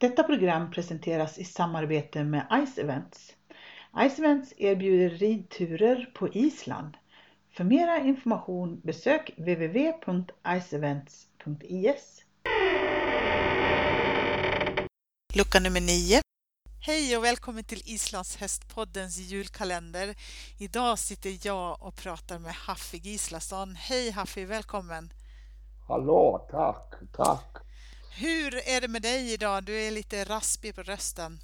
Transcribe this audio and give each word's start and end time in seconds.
Detta 0.00 0.22
program 0.22 0.70
presenteras 0.70 1.38
i 1.38 1.44
samarbete 1.44 2.24
med 2.24 2.66
Ice 2.66 2.80
Events. 2.80 3.34
Ice 4.08 4.18
Events 4.18 4.54
erbjuder 4.56 5.10
ridturer 5.10 6.10
på 6.14 6.28
Island. 6.28 6.96
För 7.50 7.64
mera 7.64 7.98
information 7.98 8.80
besök 8.84 9.30
www.iceevents.is. 9.36 12.24
Lucka 15.34 15.60
nummer 15.60 15.80
9. 15.80 16.20
Hej 16.86 17.16
och 17.16 17.24
välkommen 17.24 17.64
till 17.64 17.82
Islands 17.86 18.36
hästpoddens 18.36 19.18
julkalender. 19.18 20.14
Idag 20.58 20.98
sitter 20.98 21.46
jag 21.46 21.82
och 21.82 21.96
pratar 21.96 22.38
med 22.38 22.52
Haffi 22.52 22.98
Gislason. 22.98 23.74
Hej 23.74 24.10
Haffi, 24.10 24.44
välkommen! 24.44 25.12
Hallå, 25.88 26.46
tack, 26.50 26.94
tack! 27.16 27.69
Hur 28.18 28.54
är 28.68 28.80
det 28.80 28.88
med 28.88 29.02
dig 29.02 29.32
idag? 29.32 29.64
Du 29.64 29.80
är 29.86 29.90
lite 29.90 30.24
raspig 30.24 30.74
på 30.74 30.82
rösten. 30.82 31.38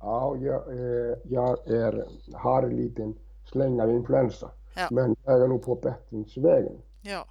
Ja, 0.00 0.36
jag, 0.36 0.68
eh, 0.72 1.16
jag 1.24 1.68
är, 1.68 2.04
har 2.34 2.62
en 2.62 2.76
liten 2.76 3.14
släng 3.44 3.80
av 3.80 3.90
influensa. 3.90 4.50
Ja. 4.74 4.88
Men 4.90 5.16
jag 5.24 5.42
är 5.42 5.48
nog 5.48 5.62
på 5.62 5.74
bättringsvägen. 5.74 6.82
Ja, 7.02 7.26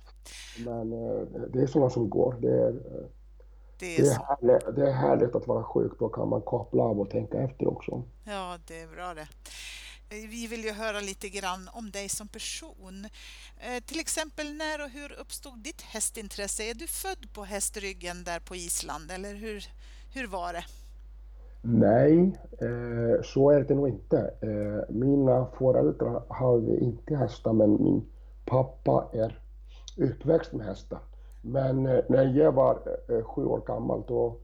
Men 0.66 0.94
eh, 0.94 1.22
det 1.54 1.62
är 1.62 1.68
sådana 1.68 1.90
som 1.90 2.10
går. 2.10 2.36
Det 2.42 2.50
är, 2.52 2.70
eh, 2.70 3.08
det 3.80 3.96
det, 3.96 4.04
är 4.04 4.06
är 4.06 4.06
så. 4.06 4.22
härligt, 4.28 4.76
det 4.76 4.88
är 4.90 4.94
härligt 4.94 5.36
att 5.36 5.48
vara 5.48 5.64
sjuk. 5.64 5.92
Då 6.00 6.10
kan 6.10 6.30
man 6.30 6.42
koppla 6.42 6.84
av 6.84 7.00
och 7.00 7.10
tänka 7.10 7.38
efter 7.38 7.68
också. 7.68 8.04
Ja, 8.24 8.58
det 8.68 8.82
är 8.82 8.88
bra 8.88 9.14
det. 9.14 9.28
Eh, 10.10 10.30
vi 10.30 10.48
vill 10.48 10.64
ju 10.64 10.72
höra 10.72 11.00
lite 11.00 11.30
grann 11.30 11.70
om 11.74 11.92
dig 11.92 12.10
som 12.10 12.28
person. 12.28 13.06
Eh, 13.58 13.84
till 13.86 14.00
exempel 14.00 14.54
när 14.54 14.84
och 14.84 14.90
hur 14.90 15.20
uppstod 15.22 15.60
ditt 15.60 15.82
hästintresse? 15.82 16.64
Är 16.64 16.74
du 16.74 16.88
född 16.88 17.34
på 17.34 17.44
hästryggen 17.44 18.24
där 18.24 18.40
på 18.40 18.56
Island 18.56 19.12
eller 19.12 19.34
hur, 19.34 19.64
hur 20.14 20.28
var 20.28 20.54
det? 20.54 20.66
Nej, 21.62 22.40
eh, 22.52 23.22
så 23.24 23.50
är 23.52 23.64
det 23.64 23.76
nog 23.76 23.90
inte. 23.90 24.34
Mina 24.90 25.48
föräldrar 25.58 26.24
hade 26.30 26.80
inte 26.80 27.16
hästar, 27.16 27.54
men 27.54 27.84
min 27.84 28.06
pappa 28.46 29.10
är 29.14 29.40
uppväxt 29.98 30.54
med 30.54 30.66
hästar. 30.66 31.00
Men 31.42 31.84
när 31.84 32.38
jag 32.38 32.52
var 32.52 32.80
sju 33.24 33.46
år 33.46 33.62
gammal 33.68 34.04
då 34.08 34.38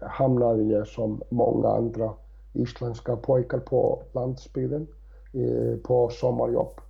hamnade 0.00 0.62
jag 0.62 0.86
som 0.86 1.22
många 1.30 1.68
andra 1.68 2.14
isländska 2.54 3.16
pojkar 3.16 3.58
på 3.58 4.02
landsbygden 4.12 4.86
eh, 5.32 5.78
på 5.78 6.08
sommarjobb. 6.08 6.80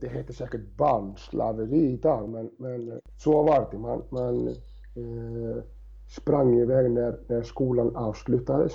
Det 0.00 0.08
heter 0.08 0.34
säkert 0.34 0.76
barnslaveri 0.76 1.92
idag, 1.92 2.28
men, 2.28 2.50
men 2.56 3.00
så 3.18 3.42
var 3.42 3.68
det. 3.70 3.78
Man, 3.78 4.02
man 4.08 4.48
eh, 4.94 5.62
sprang 6.08 6.58
iväg 6.58 6.90
när, 6.90 7.20
när 7.26 7.42
skolan 7.42 7.96
avslutades 7.96 8.72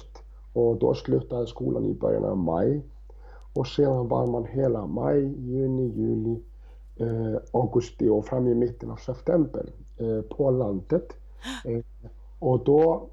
och 0.54 0.80
då 0.80 0.94
slutade 0.94 1.48
skolan 1.48 1.86
i 1.86 1.94
början 1.94 2.26
av 2.26 2.38
maj. 2.38 2.82
Och 3.54 3.68
sedan 3.68 4.08
var 4.08 4.28
man 4.28 4.46
hela 4.46 4.86
maj, 4.86 5.50
juni, 5.52 5.88
juli, 5.88 6.44
eh, 6.96 7.42
augusti 7.54 8.10
och 8.10 8.26
fram 8.26 8.48
i 8.48 8.54
mitten 8.54 8.92
av 8.92 8.96
september 8.96 9.70
eh, 9.98 10.22
på 10.22 10.52
landet. 10.52 11.14
Eh, 11.66 12.10
och 12.40 12.64
då 12.64 13.10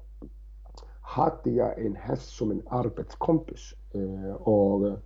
hade 1.15 1.49
jag 1.49 1.85
en 1.85 1.95
häst 1.95 2.29
som 2.29 2.51
en 2.51 2.61
arbetskompis. 2.69 3.73
Eh, 3.93 4.35
och 4.35 4.87
eh, 4.87 4.97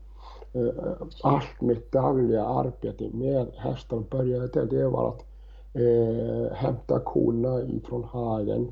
allt 1.23 1.61
mitt 1.61 1.91
dagliga 1.91 2.45
arbete 2.45 3.09
med 3.13 3.47
hästar 3.55 3.99
började 3.99 4.47
där. 4.47 4.65
Det 4.65 4.87
var 4.87 5.09
att 5.09 5.25
eh, 5.73 6.55
hämta 6.55 6.99
korna 6.99 7.61
ifrån 7.61 8.03
hagen, 8.03 8.71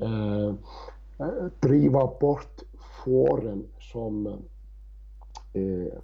eh, 0.00 0.54
driva 1.60 2.06
bort 2.20 2.62
fåren 3.04 3.66
som 3.92 4.26
eh, 5.52 5.98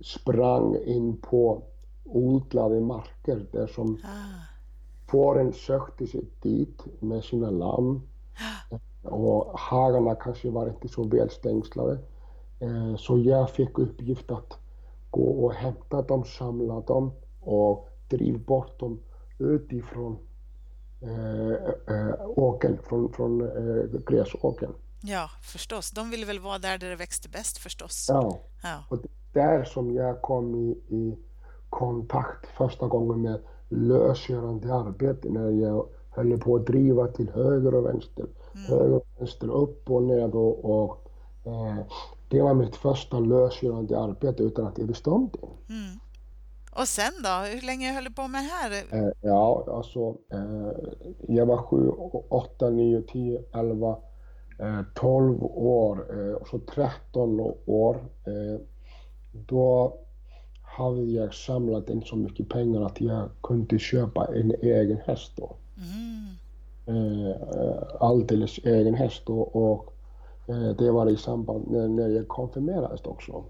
sprang 0.00 0.76
in 0.76 1.16
på 1.16 1.62
odlade 2.04 2.80
marker 2.80 3.46
där 3.52 3.66
som 3.66 3.98
Ah, 4.04 4.46
fåren 5.10 5.52
sökte 5.52 6.06
sig 6.06 6.24
dit 6.42 6.82
med 7.00 7.24
sina 7.24 7.50
lamm 7.50 8.00
och 9.06 9.58
hagarna 9.58 10.14
kanske 10.14 10.50
var 10.50 10.68
inte 10.68 10.88
så 10.88 11.04
väl 11.08 11.30
stängslade. 11.30 11.98
Eh, 12.60 12.96
Så 12.96 13.18
jag 13.18 13.50
fick 13.50 13.78
uppgift 13.78 14.30
att 14.30 14.58
gå 15.10 15.44
och 15.44 15.52
hämta 15.52 16.02
dem, 16.02 16.24
samla 16.24 16.80
dem 16.80 17.12
och 17.40 17.88
driva 18.08 18.38
bort 18.38 18.80
dem 18.80 19.00
utifrån 19.38 20.18
eh, 21.02 21.52
eh, 21.96 22.14
åkern, 22.26 22.78
från, 22.82 23.12
från 23.12 23.38
gräsåkern. 24.06 24.72
ja, 25.02 25.28
förstås. 25.42 25.90
De 25.90 26.10
ville 26.10 26.26
väl 26.26 26.40
vara 26.40 26.58
där, 26.58 26.78
där 26.78 26.90
det 26.90 26.96
växte 26.96 27.28
bäst 27.28 27.58
förstås. 27.58 28.06
Ja, 28.08 28.38
Ja, 28.62 28.84
och 28.90 28.98
där 29.32 29.64
som 29.64 29.94
jag 29.94 30.22
kom 30.22 30.54
i, 30.54 30.70
i 30.88 31.18
kontakt 31.70 32.46
första 32.46 32.86
gången 32.86 33.22
med 33.22 33.40
lösgörande 33.68 34.74
arbete 34.74 35.28
när 35.30 35.50
jag 35.50 35.86
höll 36.10 36.38
på 36.40 36.56
att 36.56 36.66
driva 36.66 37.06
till 37.06 37.30
höger 37.30 37.74
och 37.74 37.86
vänster, 37.86 38.26
höger 38.56 38.94
och 38.94 39.06
vänster, 39.18 39.50
upp 39.50 39.90
och 39.90 40.02
ned 40.02 40.34
och, 40.34 40.64
och 40.64 41.08
eh, 41.44 41.78
det 42.28 42.42
var 42.42 42.54
mitt 42.54 42.76
första 42.76 43.20
lösgörande 43.20 43.98
arbete 43.98 44.42
utan 44.42 44.66
att 44.66 44.78
jag 44.78 44.86
visste 44.86 45.10
om 45.10 45.30
det. 45.32 45.72
Mm. 45.74 45.98
Och 46.72 46.88
sen 46.88 47.12
då? 47.24 47.28
Hur 47.28 47.66
länge 47.66 47.92
höll 47.92 48.04
du 48.04 48.12
på 48.12 48.28
med 48.28 48.44
det 48.44 48.48
här? 48.48 49.02
Eh, 49.02 49.12
ja, 49.20 49.66
alltså 49.68 50.16
eh, 50.32 50.72
jag 51.28 51.46
var 51.46 51.56
sju, 51.56 51.88
åtta, 52.28 52.70
nio, 52.70 53.02
tio, 53.02 53.42
elva, 53.52 53.96
eh, 54.58 54.80
tolv 54.94 55.44
år 55.44 56.06
eh, 56.10 56.34
och 56.34 56.48
så 56.48 56.58
13 56.58 57.40
år. 57.66 57.94
Eh, 58.26 58.60
då 59.32 59.96
hade 60.62 61.02
jag 61.02 61.34
samlat 61.34 61.90
in 61.90 62.02
så 62.02 62.16
mycket 62.16 62.48
pengar 62.48 62.82
att 62.82 63.00
jag 63.00 63.30
kunde 63.42 63.78
köpa 63.78 64.26
en 64.34 64.54
egen 64.62 64.98
häst 65.06 65.32
då. 65.36 65.56
Mm. 65.76 66.26
Eh, 66.88 67.36
alldeles 68.00 68.58
egen 68.58 68.94
häst 68.94 69.22
då, 69.26 69.40
och 69.40 69.92
eh, 70.48 70.76
det 70.78 70.90
var 70.90 71.10
i 71.10 71.16
samband 71.16 71.66
med 71.68 71.90
när 71.90 72.08
jag 72.08 72.28
konfirmerades 72.28 73.00
också. 73.00 73.44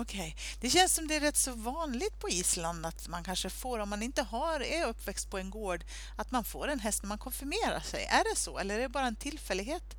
Okej, 0.00 0.36
det 0.60 0.68
känns 0.68 0.94
som 0.94 1.06
det 1.06 1.16
är 1.16 1.20
rätt 1.20 1.36
så 1.36 1.50
vanligt 1.54 2.20
på 2.20 2.28
Island 2.28 2.86
att 2.86 3.08
man 3.08 3.22
kanske 3.22 3.50
får, 3.50 3.78
om 3.78 3.88
man 3.88 4.02
inte 4.02 4.22
har, 4.22 4.60
är 4.60 4.88
uppväxt 4.90 5.30
på 5.30 5.38
en 5.38 5.50
gård, 5.50 5.84
att 6.16 6.30
man 6.30 6.44
får 6.44 6.68
en 6.68 6.78
häst 6.78 7.02
när 7.02 7.08
man 7.08 7.18
konfirmerar 7.18 7.80
sig. 7.80 8.00
Är 8.00 8.24
det 8.30 8.36
så 8.36 8.58
eller 8.58 8.74
är 8.74 8.78
det 8.78 8.88
bara 8.88 9.06
en 9.06 9.16
tillfällighet? 9.16 9.96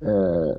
Eh, 0.00 0.56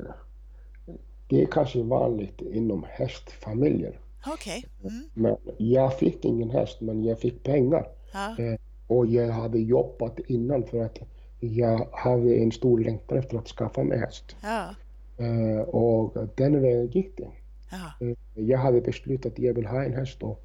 det 1.30 1.42
är 1.42 1.46
kanske 1.52 1.84
vanligt 1.84 2.42
inom 2.42 2.86
hästfamiljer. 2.90 4.00
Okej. 4.26 4.66
Mm. 4.84 5.10
Men 5.14 5.38
jag 5.58 6.00
fick 6.00 6.26
ingen 6.26 6.50
häst, 6.50 6.82
men 6.82 7.04
jag 7.04 7.20
fick 7.20 7.44
pengar. 7.44 7.88
Ja. 8.14 8.44
Eh, 8.44 8.60
och 8.88 9.06
jag 9.08 9.32
hade 9.32 9.60
jobbat 9.60 10.20
innan 10.20 10.64
för 10.64 10.86
att 10.86 10.98
jag 11.40 11.88
hade 11.92 12.36
en 12.36 12.52
stor 12.52 12.80
längtan 12.80 13.18
efter 13.18 13.38
att 13.38 13.48
skaffa 13.48 13.84
mig 13.84 14.00
häst. 14.00 14.36
Ja. 14.42 14.76
Eh, 15.18 15.62
och 15.62 16.28
den 16.36 16.62
vägen 16.62 16.88
gick 16.88 17.18
det. 17.18 17.30
Ja. 17.72 18.08
Eh, 18.08 18.16
jag 18.34 18.60
hade 18.60 18.82
beslutat 18.82 19.32
att 19.32 19.40
jag 19.40 19.54
vill 19.54 19.66
ha 19.66 19.84
en 19.84 19.94
häst 19.94 20.20
då. 20.20 20.38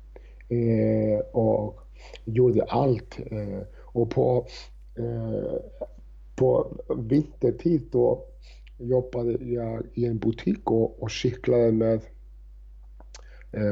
Eh, 0.48 1.18
och 1.18 1.80
gjorde 2.24 2.64
allt. 2.64 3.18
Och 3.80 4.10
på, 4.10 4.46
på 6.36 6.76
vintertid 6.96 7.88
då 7.92 8.24
jobbade 8.78 9.32
jag 9.44 9.82
i 9.94 10.06
en 10.06 10.18
butik 10.18 10.70
och, 10.70 11.02
och 11.02 11.10
cyklade 11.10 11.72
med 11.72 12.00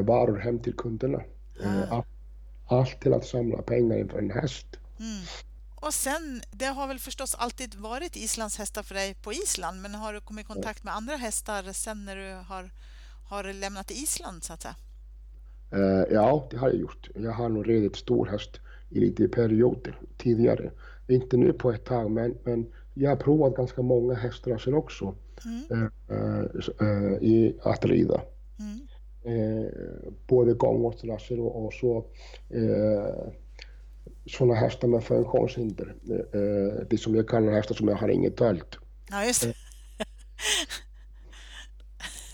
varor 0.05 0.37
hem 0.37 0.59
till 0.59 0.77
kunderna. 0.77 1.23
Allt, 1.91 2.07
allt 2.69 3.01
till 3.01 3.13
att 3.13 3.25
samla 3.25 3.63
pengar 3.63 3.99
inför 3.99 4.19
en 4.19 4.31
häst. 4.31 4.67
Mm. 4.99 5.50
Och 5.81 5.95
sen, 5.95 6.43
det 6.53 6.65
har 6.65 6.87
väl 6.89 6.99
förstås 6.99 7.35
alltid 7.35 7.75
varit 7.75 8.17
Islands 8.17 8.59
hästar 8.59 8.83
för 8.83 8.95
dig 8.95 9.15
på 9.15 9.33
Island, 9.33 9.83
men 9.83 9.95
har 9.95 10.13
du 10.13 10.21
kommit 10.21 10.45
i 10.45 10.49
kontakt 10.49 10.85
med 10.85 10.95
andra 10.95 11.17
hästar 11.17 11.73
sen 11.73 12.05
när 12.05 12.17
du 12.17 12.35
har, 12.49 12.71
har 13.29 13.53
lämnat 13.53 13.91
Island 13.91 14.45
så 14.45 14.53
att 14.53 14.63
säga? 14.63 14.77
Eh, 15.73 16.05
ja, 16.15 16.49
det 16.51 16.57
har 16.57 16.69
jag 16.69 16.79
gjort. 16.79 17.09
Jag 17.15 17.33
har 17.33 17.49
nog 17.49 17.69
ridit 17.69 17.97
stor 17.97 18.27
häst 18.27 18.51
i 18.91 19.01
lite 19.01 19.29
perioder 19.29 20.01
tidigare. 20.19 20.71
Inte 21.09 21.37
nu 21.37 21.53
på 21.53 21.73
ett 21.73 21.85
tag, 21.85 22.11
men, 22.11 22.39
men 22.45 22.67
jag 22.95 23.11
har 23.11 23.17
provat 23.17 23.57
ganska 23.57 23.83
många 23.83 24.15
hästraser 24.15 24.75
också 24.75 25.15
Mm. 25.45 25.91
eh, 26.11 26.47
eh, 26.81 27.13
i 27.23 27.57
att 27.63 27.85
rida. 27.85 28.21
Mm. 28.59 28.81
Både 30.27 30.55
gångvårdsraser 30.55 31.41
och, 31.41 31.65
och 31.65 31.73
så 31.73 32.05
sådana 34.27 34.55
hästar 34.55 34.89
med 34.89 35.05
funktionshinder. 35.05 35.95
Eh, 36.11 36.41
eh, 36.41 36.87
det 36.91 36.99
som 36.99 37.15
jag 37.15 37.29
kallar 37.29 37.53
hästar 37.53 37.75
som 37.75 37.89
jag 37.89 37.97
har 37.97 38.09
inget 38.09 38.37
tölt. 38.37 38.77
Ja, 39.11 39.25
just 39.25 39.43
det. 39.43 39.55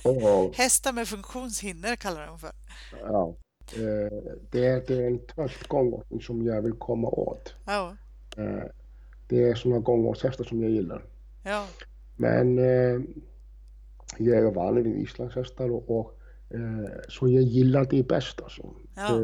Och, 0.04 0.54
Hästar 0.56 0.92
med 0.92 1.08
funktionshinder 1.08 1.96
kallar 1.96 2.26
de 2.26 2.38
för. 2.38 2.50
ja, 3.02 3.36
eh, 3.74 4.12
det, 4.50 4.66
är, 4.66 4.82
det 4.86 4.94
är 4.94 5.06
en 5.06 5.20
gångvårdsning 5.68 6.20
som 6.22 6.46
jag 6.46 6.62
vill 6.62 6.72
komma 6.72 7.08
åt. 7.08 7.54
Ja, 7.66 7.96
Eh, 8.38 8.64
det 9.28 9.42
är 9.42 9.54
sådana 9.54 9.80
gångvårdshästar 9.80 10.44
som 10.44 10.62
jag 10.62 10.70
gillar. 10.70 11.04
ja. 11.44 11.66
Men 12.16 12.58
eh, 12.58 13.00
jag 14.18 14.36
är 14.38 14.50
van 14.50 14.82
vid 14.82 14.96
islandshästar 14.96 15.70
och, 15.70 15.90
och 16.00 16.18
eh, 16.50 16.90
så 17.08 17.28
jag 17.28 17.42
gillar 17.42 17.84
det 17.84 18.02
bäst 18.08 18.40
alltså. 18.42 18.74
Ja. 18.96 19.20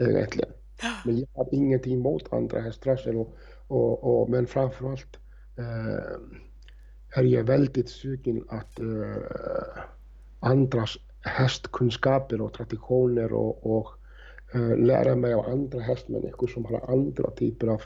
Eh, 0.00 0.08
egentligen. 0.08 0.50
Men 1.04 1.18
jag 1.18 1.28
har 1.34 1.48
ingenting 1.52 1.94
emot 1.94 2.32
andra 2.32 2.60
hästraser 2.60 3.16
och, 3.16 3.36
och, 3.66 4.04
och, 4.04 4.30
men 4.30 4.46
framförallt 4.46 5.16
eh, 5.56 6.18
är 7.10 7.22
jag 7.22 7.44
väldigt 7.44 7.88
sugen 7.88 8.44
att 8.48 8.80
eh, 8.80 9.82
andras 10.40 10.96
hästkunskaper 11.20 12.40
och 12.40 12.52
traditioner 12.52 13.32
och, 13.32 13.78
och 13.78 13.88
eh, 14.54 14.76
lära 14.76 15.16
mig 15.16 15.34
av 15.34 15.46
andra 15.46 15.80
hästmänniskor 15.80 16.46
som 16.46 16.64
har 16.64 16.92
andra 16.92 17.30
typer 17.30 17.66
av 17.66 17.82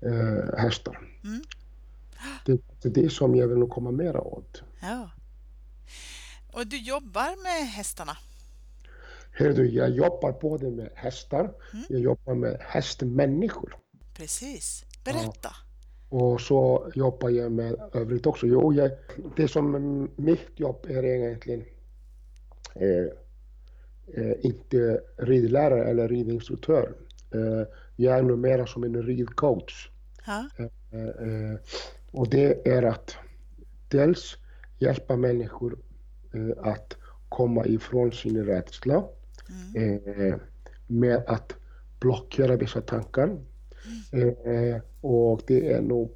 eh, 0.00 0.58
hästar. 0.58 0.98
Mm. 1.24 1.42
Det, 2.46 2.60
det 2.82 2.88
är 2.88 3.02
det 3.02 3.12
som 3.12 3.34
jag 3.34 3.48
vill 3.48 3.68
komma 3.68 3.90
mera 3.90 4.20
åt. 4.20 4.62
Ja. 4.82 5.10
Och 6.52 6.66
du 6.66 6.78
jobbar 6.78 7.42
med 7.42 7.68
hästarna? 7.68 8.16
Hör 9.36 9.52
du, 9.52 9.70
jag 9.70 9.90
jobbar 9.90 10.32
både 10.40 10.70
med 10.70 10.90
hästar, 10.94 11.40
Mm. 11.72 11.84
jag 11.88 12.00
jobbar 12.00 12.34
med 12.34 12.56
hästmänniskor. 12.60 13.76
Precis. 14.16 14.84
Berätta. 15.04 15.50
Och 16.08 16.40
så 16.40 16.90
jobbar 16.94 17.30
jag 17.30 17.52
med 17.52 17.76
övrigt 17.92 18.26
också. 18.26 18.46
Jo, 18.46 18.72
jag, 18.72 18.90
det 19.36 19.48
som 19.48 20.08
mitt 20.16 20.60
jobb 20.60 20.86
är 20.88 21.04
egentligen 21.04 21.64
eh, 22.74 23.06
eh, 24.24 24.34
inte 24.40 25.00
ridlärare 25.16 25.84
eller 25.84 26.08
ridinstruktör. 26.08 26.92
Eh, 27.34 27.62
jag 27.96 28.18
är 28.18 28.22
numera 28.22 28.66
som 28.66 28.84
en 28.84 29.02
ridcoach. 29.02 29.90
Ja. 30.26 30.46
Eh, 30.58 31.00
eh, 31.00 31.58
och 32.12 32.28
det 32.28 32.68
är 32.68 32.82
att 32.82 33.16
dels 33.88 34.36
hjälpa 34.78 35.16
människor 35.16 35.78
eh, 36.34 36.68
att 36.68 36.96
komma 37.28 37.66
ifrån 37.66 38.12
sin 38.12 38.44
rädsla 38.44 39.04
Mm. 39.74 40.00
eh, 40.06 40.36
med 40.86 41.24
att 41.26 41.54
blockera 42.00 42.56
vissa 42.56 42.80
tankar. 42.80 43.38
Eh, 44.12 44.80
och 45.00 45.42
det 45.46 45.72
är 45.72 45.82
nog 45.82 46.10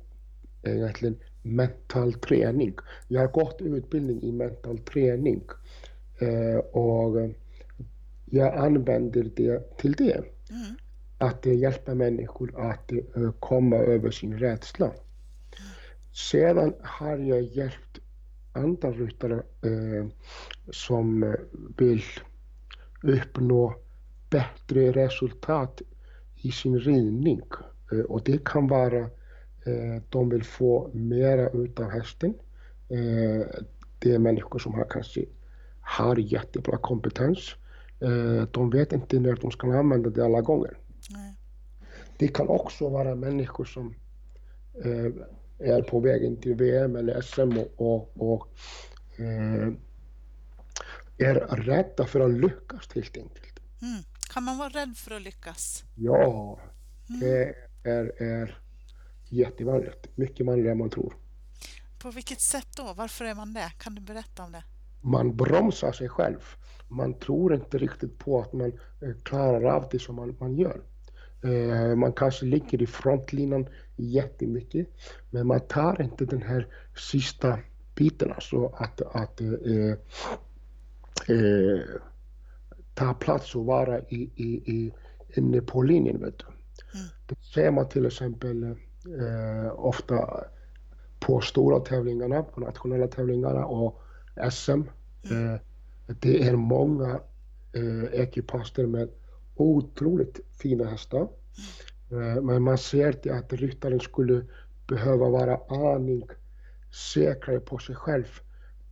eh, 0.63 0.77
egentligen 0.77 1.17
mental 1.43 2.13
träning. 2.13 2.75
Jag 3.09 3.21
har 3.21 3.29
gått 3.29 3.61
utbildning 3.61 4.23
i 4.23 4.33
mental 4.33 4.79
träning 4.79 5.43
eh, 6.19 6.59
och 6.59 7.31
jag 8.25 8.57
använder 8.57 9.31
det 9.37 9.77
till 9.79 9.93
det. 9.93 10.15
Mm. 10.15 10.77
Att 11.19 11.47
eh, 11.47 11.59
hjälpa 11.59 11.95
människor 11.95 12.71
att 12.71 12.93
eh, 12.93 13.33
komma 13.41 13.77
över 13.77 14.11
sin 14.11 14.39
rädsla. 14.39 14.93
Sedan 16.13 16.75
har 16.81 17.19
jag 17.19 17.43
hjälpt 17.43 17.99
andra 18.53 18.91
ryttare 18.91 19.35
eh, 19.63 20.07
som 20.71 21.23
eh, 21.23 21.35
vill 21.77 22.03
uppnå 23.03 23.75
bättre 24.31 24.93
resultat 24.93 25.83
i 26.37 26.53
sin 26.53 26.79
ridning. 26.81 27.41
Eh, 27.93 27.99
och 27.99 28.23
det 28.25 28.45
kan 28.45 28.67
vara 28.67 28.99
eh, 28.99 30.03
de 30.09 30.29
vill 30.29 30.45
få 30.45 30.91
mera 30.93 31.51
utav 31.51 31.91
hästen. 31.91 32.35
Eh, 32.89 33.47
det 33.99 34.15
är 34.15 34.19
människor 34.19 34.59
som 34.59 34.75
har 34.75 34.87
kanske 34.91 35.25
har 35.81 36.17
jättebra 36.17 36.79
kompetens. 36.79 37.55
De 38.51 38.71
vet 38.71 38.93
inte 38.93 39.21
när 39.21 39.37
de 39.37 39.51
ska 39.51 39.79
använda 39.79 40.11
det 40.11 40.25
alla 40.25 40.41
gånger. 40.41 40.79
Nej. 41.11 41.35
Det 42.19 42.29
kan 42.29 42.49
också 42.49 42.89
vara 42.89 43.15
människor 43.15 43.65
som 43.65 43.95
är 45.59 45.83
på 45.83 46.01
vägen 46.01 46.37
till 46.37 46.55
VM 46.55 46.97
eller 46.97 47.21
SM 47.21 47.59
och, 47.59 47.73
och, 47.77 48.33
och 48.33 48.49
är 51.19 51.35
rädda 51.57 52.07
för 52.07 52.21
att 52.21 52.31
lyckas 52.31 52.89
helt 52.95 53.17
enkelt. 53.17 53.61
Mm. 53.83 54.03
Kan 54.33 54.43
man 54.45 54.59
vara 54.59 54.69
rädd 54.69 54.97
för 54.97 55.15
att 55.17 55.23
lyckas? 55.23 55.85
Ja, 55.97 56.59
Mm. 57.11 57.21
det 57.21 57.55
är, 57.91 58.23
är 58.23 58.59
jättevanligt. 59.29 60.09
Mycket 60.17 60.47
vanligare 60.47 60.73
än 60.73 60.79
man 60.79 60.91
tror. 60.91 61.15
På 61.99 62.11
vilket 62.11 62.41
sätt 62.41 62.67
då? 62.77 62.95
Varför 62.97 63.25
är 63.25 63.35
man 63.35 63.53
det? 63.53 63.73
Kan 63.79 63.95
du 63.95 64.01
berätta 64.01 64.43
om 64.43 64.53
det? 64.53 64.65
Man 65.01 65.37
bromsar 65.37 65.93
sig 65.93 66.09
själv. 66.09 66.41
Man 66.89 67.19
tror 67.19 67.55
inte 67.55 67.79
riktigt 67.79 68.19
på 68.19 68.41
att 68.41 68.53
man 68.53 68.73
eh, 69.03 69.15
klarar 69.23 69.65
av 69.65 69.89
det 69.91 69.99
som 69.99 70.17
man, 70.17 70.37
man 70.41 70.57
gör. 70.57 70.81
Eh, 71.45 71.97
man 71.97 72.13
kanske 72.13 72.45
ligger 72.45 72.83
i 72.83 72.87
frontlinan 72.87 73.69
jättemycket, 73.97 74.89
men 75.31 75.47
man 75.47 75.61
tar 75.61 76.03
inte 76.03 76.25
den 76.25 76.43
här 76.43 76.67
sista 76.97 77.59
biten, 77.95 78.33
alltså 78.33 78.67
att, 78.67 79.01
att 79.01 79.41
eh, 81.29 81.81
ta 82.95 83.15
plats 83.15 83.55
och 83.55 83.65
vara 83.65 84.01
i, 84.01 84.31
i, 84.37 84.73
i, 84.73 84.93
inne 85.37 85.61
på 85.61 85.83
linjen. 85.83 86.21
Vet 86.21 86.39
du. 86.39 86.45
Mm. 86.47 87.07
Det 87.27 87.37
ser 87.55 87.71
man 87.71 87.89
till 87.89 88.07
exempel 88.07 88.63
eh, 88.65 89.73
ofta 89.77 90.45
på 91.21 91.41
stora 91.41 91.81
tävlingarna, 91.81 92.43
på 92.43 92.61
nationella 92.61 93.07
tävlingarna 93.07 93.67
och 93.67 94.03
SM. 94.51 94.83
Eh, 95.31 95.61
det 96.21 96.43
är 96.49 96.57
många 96.57 97.21
eh, 97.73 98.21
ekipager 98.21 98.87
med 98.87 99.09
otroligt 99.55 100.41
fina 100.63 100.85
hästar. 100.85 101.29
Eh, 102.11 102.43
men 102.43 102.63
man 102.63 102.79
ser 102.79 103.17
det 103.23 103.31
att 103.31 103.53
ryttaren 103.53 104.01
skulle 104.01 104.45
behöva 104.89 105.29
vara 105.29 105.61
aning 105.69 106.29
säkrare 107.15 107.61
på 107.61 107.79
sig 107.79 107.95
själv 107.95 108.27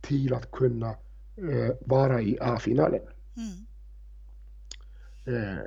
till 0.01 0.33
att 0.33 0.51
kunna 0.51 0.95
vara 1.79 2.21
i 2.21 2.37
A-finalen. 2.41 3.01
Mm. 3.37 3.67
Eh, 5.25 5.57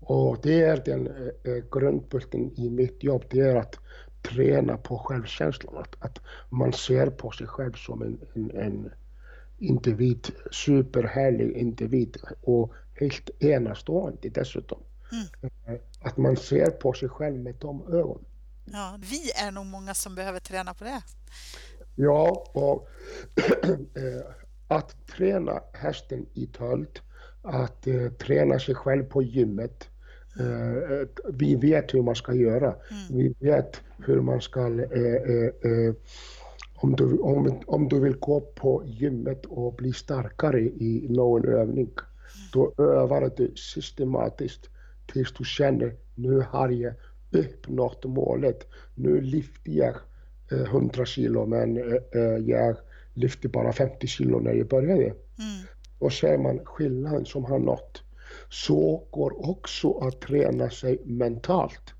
och 0.00 0.38
det 0.42 0.62
är 0.62 0.82
den 0.84 1.06
eh, 1.06 1.52
eh, 1.52 1.64
grundbulten 1.72 2.52
i 2.56 2.70
mitt 2.70 3.04
jobb, 3.04 3.24
det 3.30 3.40
är 3.40 3.56
att 3.56 3.78
träna 4.22 4.76
på 4.76 4.98
självkänslan. 4.98 5.76
Att, 5.76 5.96
att 5.98 6.18
man 6.50 6.72
ser 6.72 7.10
på 7.10 7.30
sig 7.30 7.46
själv 7.46 7.72
som 7.72 8.02
en, 8.02 8.18
en, 8.34 8.50
en 8.50 8.90
individ, 9.58 10.32
superhärlig 10.50 11.56
individ 11.56 12.16
och 12.42 12.72
helt 12.94 13.30
enastående 13.42 14.28
dessutom. 14.28 14.82
Eh, 15.42 15.74
Att 16.00 16.16
man 16.16 16.36
ser 16.36 16.70
på 16.70 16.92
sig 16.92 17.08
själv 17.08 17.36
med 17.38 17.54
de 17.54 17.86
ögonen. 17.88 18.24
Ja, 18.64 18.98
vi 19.00 19.30
är 19.46 19.50
nog 19.50 19.66
många 19.66 19.94
som 19.94 20.14
behöver 20.14 20.40
träna 20.40 20.74
på 20.74 20.84
det. 20.84 21.02
Ja, 21.94 22.46
och 22.54 22.88
eh, 23.96 24.26
att 24.68 25.06
träna 25.06 25.60
hästen 25.72 26.26
i 26.34 26.46
tölt, 26.46 27.02
att 27.42 27.86
eh, 27.86 28.08
träna 28.08 28.58
sig 28.58 28.74
själv 28.74 29.04
på 29.04 29.22
gymmet. 29.22 29.88
Eh, 30.40 31.08
vi 31.32 31.56
vet 31.56 31.94
hur 31.94 32.02
man 32.02 32.16
ska 32.16 32.34
göra. 32.34 32.74
Vi 33.10 33.34
vet 33.38 33.80
hur 34.06 34.20
man 34.20 34.40
ska... 34.40 34.60
Eh, 34.60 35.00
eh, 35.02 35.72
eh, 35.72 35.94
om, 36.78 36.96
du, 36.96 37.18
om, 37.18 37.60
om 37.66 37.88
du 37.88 38.00
vill 38.00 38.16
gå 38.16 38.40
på 38.40 38.82
gymmet 38.86 39.46
och 39.46 39.74
bli 39.74 39.92
starkare 39.92 40.60
i 40.60 41.06
någon 41.10 41.44
övning, 41.48 41.90
då 42.52 42.72
övar 42.78 43.30
du 43.36 43.52
systematiskt 43.56 44.68
tills 45.06 45.32
du 45.32 45.44
känner 45.44 45.94
nu 46.14 46.40
har 46.40 46.68
jag 46.68 46.94
uppnått 47.30 48.04
målet. 48.04 48.66
Nu 48.94 49.20
lyfter 49.20 49.72
jag 49.72 49.94
eh, 50.52 50.60
100 50.60 51.04
kilo 51.04 51.46
men 51.46 51.76
eh, 51.76 51.98
eh, 52.12 52.36
jag 52.46 52.76
lyfte 53.16 53.48
bara 53.48 53.72
50 53.72 54.06
kilo 54.06 54.40
när 54.40 54.52
jag 54.52 54.68
började. 54.68 55.04
Mm. 55.04 55.66
Och 55.98 56.12
ser 56.12 56.38
man 56.38 56.64
skillnaden 56.64 57.26
som 57.26 57.44
har 57.44 57.58
nått. 57.58 58.02
Så 58.48 59.06
går 59.10 59.50
också 59.50 59.98
att 59.98 60.20
träna 60.20 60.70
sig 60.70 61.02
mentalt 61.04 61.94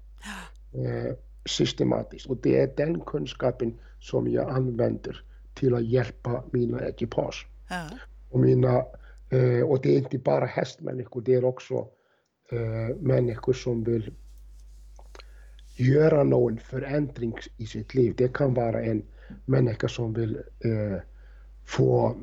eh, 0.75 1.15
systematiskt. 1.45 2.27
Och 2.27 2.37
det 2.37 2.61
är 2.61 2.73
den 2.77 3.01
kunskapen 3.01 3.79
som 4.01 4.29
jag 4.29 4.51
använder 4.51 5.25
till 5.55 5.75
att 5.75 5.85
hjälpa 5.85 6.45
mina 6.53 6.89
ekipage. 6.89 7.47
Ja. 7.71 7.89
Och, 8.31 8.41
mina, 8.41 8.85
eh, 9.31 9.63
och 9.63 9.81
det 9.83 9.95
är 9.95 9.99
inte 9.99 10.19
bara 10.19 10.47
hästmänniskor, 10.47 11.23
det 11.23 11.35
är 11.35 11.45
också 11.45 11.89
eh, 12.53 12.97
människor 12.97 13.53
som 13.53 13.85
vill 13.85 14.13
göra 15.77 16.25
någon 16.25 16.59
förändring 16.59 17.35
i 17.57 17.67
sitt 17.67 17.95
liv. 17.95 18.15
Det 18.17 18.35
kan 18.35 18.55
vara 18.55 18.83
en 18.83 19.03
människa 19.45 19.89
som 19.89 20.13
vill 20.13 20.37
eh, 20.37 20.99
få 21.65 22.17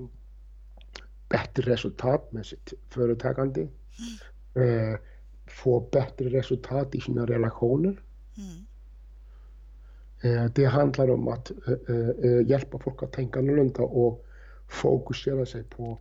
bättre 1.30 1.74
resultat 1.74 2.32
med 2.32 2.46
sitt 2.46 2.74
företagande, 2.90 3.62
eh, 4.54 5.00
få 5.48 5.90
bättre 5.92 6.30
resultat 6.30 6.96
i 6.96 7.02
sina 7.02 7.26
relationer. 7.26 8.02
Mm. 8.38 8.66
Eh, 10.24 10.52
det 10.56 10.66
handlar 10.66 11.10
om 11.10 11.28
att 11.28 11.52
eh, 11.52 12.10
eh, 12.26 12.48
hjälpa 12.48 12.80
folk 12.80 13.04
att 13.04 13.14
tänka 13.14 13.40
annorlunda 13.40 13.82
och 13.82 14.26
fokusera 14.68 15.46
sig 15.46 15.64
på 15.64 16.00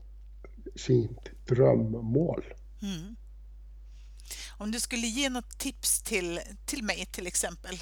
sitt 0.77 1.47
drömmål. 1.47 2.45
Mm. 2.83 3.17
Om 4.59 4.71
du 4.71 4.81
skulle 4.81 5.07
ge 5.07 5.31
något 5.31 5.59
tips 5.59 6.03
till, 6.03 6.41
till 6.67 6.85
mig 6.85 7.09
till 7.13 7.27
exempel 7.27 7.75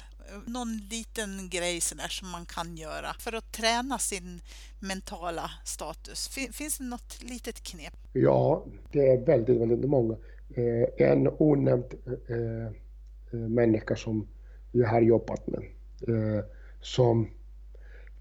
någon 0.45 0.77
liten 0.77 1.49
grej 1.49 1.81
sådär 1.81 2.07
som 2.07 2.29
man 2.29 2.45
kan 2.45 2.77
göra 2.77 3.13
för 3.19 3.33
att 3.33 3.51
träna 3.51 3.99
sin 3.99 4.41
mentala 4.79 5.51
status? 5.65 6.27
Finns 6.27 6.77
det 6.77 6.83
något 6.83 7.23
litet 7.23 7.63
knep? 7.63 7.93
Ja, 8.13 8.65
det 8.91 9.09
är 9.09 9.25
väldigt, 9.25 9.61
väldigt 9.61 9.89
många. 9.89 10.15
Eh, 10.49 11.07
en 11.07 11.27
onämnd 11.37 11.93
eh, 12.29 12.65
eh, 12.67 13.39
människa 13.49 13.95
som 13.95 14.27
jag 14.71 14.87
har 14.87 15.01
jobbat 15.01 15.47
med 15.47 15.63
eh, 16.07 16.45
som 16.81 17.29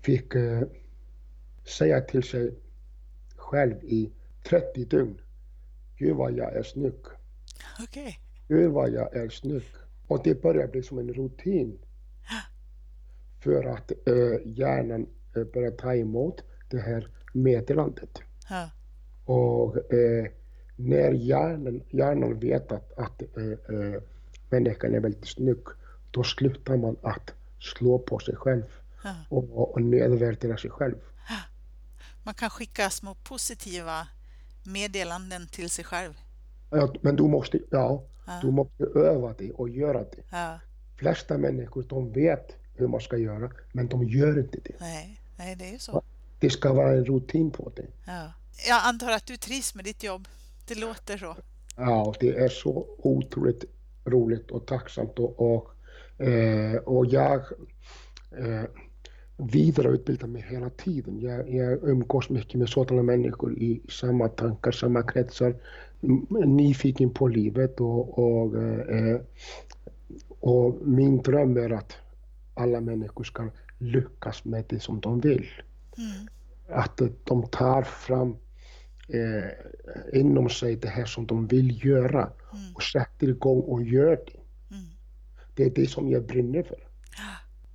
fick 0.02 0.34
eh, 0.34 0.62
säga 1.64 2.00
till 2.00 2.22
sig 2.22 2.54
själv 3.36 3.84
i 3.84 4.10
30 4.48 4.84
dygn. 4.84 5.20
Gud 5.98 6.16
vad 6.16 6.32
jag 6.32 6.56
är 6.56 6.62
snygg. 6.62 7.04
Okej. 7.80 8.02
Okay. 8.02 8.14
Gud 8.48 8.70
vad 8.72 8.90
jag 8.90 9.16
är 9.16 9.28
snygg. 9.28 9.62
Och 10.06 10.20
det 10.24 10.42
börjar 10.42 10.68
bli 10.68 10.82
som 10.82 10.98
en 10.98 11.12
rutin. 11.14 11.78
För 13.40 13.64
att 13.64 13.92
äh, 14.06 14.48
hjärnan 14.58 15.06
äh, 15.36 15.44
börjar 15.44 15.70
ta 15.70 15.94
emot 15.94 16.44
det 16.70 16.78
här 16.78 17.08
meddelandet. 17.32 18.22
Ja. 18.50 18.70
Och 19.24 19.92
äh, 19.92 20.26
när 20.76 21.12
hjärnan, 21.12 21.82
hjärnan 21.90 22.38
vet 22.38 22.72
att, 22.72 22.98
att 22.98 23.22
människan 24.50 24.94
är 24.94 25.00
väldigt 25.00 25.26
snygg, 25.26 25.64
då 26.10 26.22
slutar 26.22 26.76
man 26.76 26.96
att 27.02 27.34
slå 27.58 27.98
på 27.98 28.18
sig 28.18 28.36
själv 28.36 28.62
ja. 29.04 29.14
och, 29.28 29.72
och 29.72 29.82
nedvärdera 29.82 30.56
sig 30.56 30.70
själv. 30.70 30.94
Man 32.24 32.34
kan 32.34 32.50
skicka 32.50 32.90
små 32.90 33.14
positiva 33.14 34.08
meddelanden 34.66 35.46
till 35.46 35.70
sig 35.70 35.84
själv. 35.84 36.12
Ja, 36.70 36.94
men 37.00 37.16
du 37.16 37.22
måste, 37.22 37.58
ja, 37.70 38.04
Ja. 38.26 38.38
du 38.42 38.50
måste 38.50 38.84
öva 38.84 39.34
det 39.38 39.52
och 39.52 39.68
göra 39.68 39.98
det. 39.98 40.22
Ja. 40.30 40.60
flesta 40.96 41.38
människor 41.38 41.82
de 41.88 42.12
vet 42.12 42.56
hur 42.80 42.88
man 42.88 43.00
ska 43.00 43.16
göra, 43.16 43.50
men 43.72 43.88
de 43.88 44.04
gör 44.08 44.38
inte 44.38 44.58
det. 44.64 44.74
Nej, 44.80 45.20
nej, 45.38 45.56
det 45.56 45.74
är 45.74 45.78
så. 45.78 46.02
Det 46.40 46.50
ska 46.50 46.72
vara 46.72 46.92
en 46.92 47.04
rutin 47.04 47.50
på 47.50 47.72
det. 47.76 47.86
Ja. 48.06 48.32
Jag 48.68 48.80
antar 48.84 49.10
att 49.12 49.26
du 49.26 49.36
trivs 49.36 49.74
med 49.74 49.84
ditt 49.84 50.02
jobb. 50.04 50.28
Det 50.68 50.74
låter 50.74 51.18
så. 51.18 51.36
Ja, 51.76 52.14
det 52.20 52.28
är 52.36 52.48
så 52.48 52.86
otroligt 52.98 53.64
roligt 54.04 54.50
och 54.50 54.66
tacksamt 54.66 55.18
och, 55.18 55.40
och, 55.54 55.70
eh, 56.26 56.76
och 56.76 57.06
jag 57.06 57.40
eh, 58.38 58.62
vidareutbildar 59.36 60.26
mig 60.26 60.44
hela 60.50 60.70
tiden. 60.70 61.20
Jag, 61.20 61.50
jag 61.54 61.88
umgås 61.88 62.28
mycket 62.30 62.54
med 62.58 62.68
sådana 62.68 63.02
människor 63.02 63.58
i 63.58 63.80
samma 63.88 64.28
tankar, 64.28 64.72
samma 64.72 65.02
kretsar, 65.02 65.54
m- 66.02 66.26
nyfiken 66.56 67.10
på 67.10 67.28
livet 67.28 67.80
och, 67.80 68.18
och, 68.18 68.56
eh, 68.62 69.20
och 70.40 70.78
min 70.86 71.22
dröm 71.22 71.56
är 71.56 71.70
att 71.70 71.92
alla 72.54 72.80
människor 72.80 73.24
ska 73.24 73.50
lyckas 73.78 74.44
med 74.44 74.64
det 74.68 74.80
som 74.80 75.00
de 75.00 75.20
vill. 75.20 75.46
Mm. 75.98 76.28
Att 76.80 77.00
de 77.24 77.46
tar 77.48 77.82
fram 77.82 78.36
eh, 79.08 80.20
inom 80.20 80.48
sig 80.50 80.76
det 80.76 80.88
här 80.88 81.04
som 81.04 81.26
de 81.26 81.46
vill 81.46 81.84
göra 81.86 82.30
Mm. 82.52 82.74
och 82.74 82.82
sätter 82.82 83.28
igång 83.28 83.60
och 83.60 83.82
gör 83.82 84.16
det. 84.16 84.40
Mm. 84.74 84.84
Det 85.54 85.64
är 85.64 85.70
det 85.70 85.86
som 85.86 86.08
jag 86.10 86.26
brinner 86.26 86.62
för. 86.62 86.78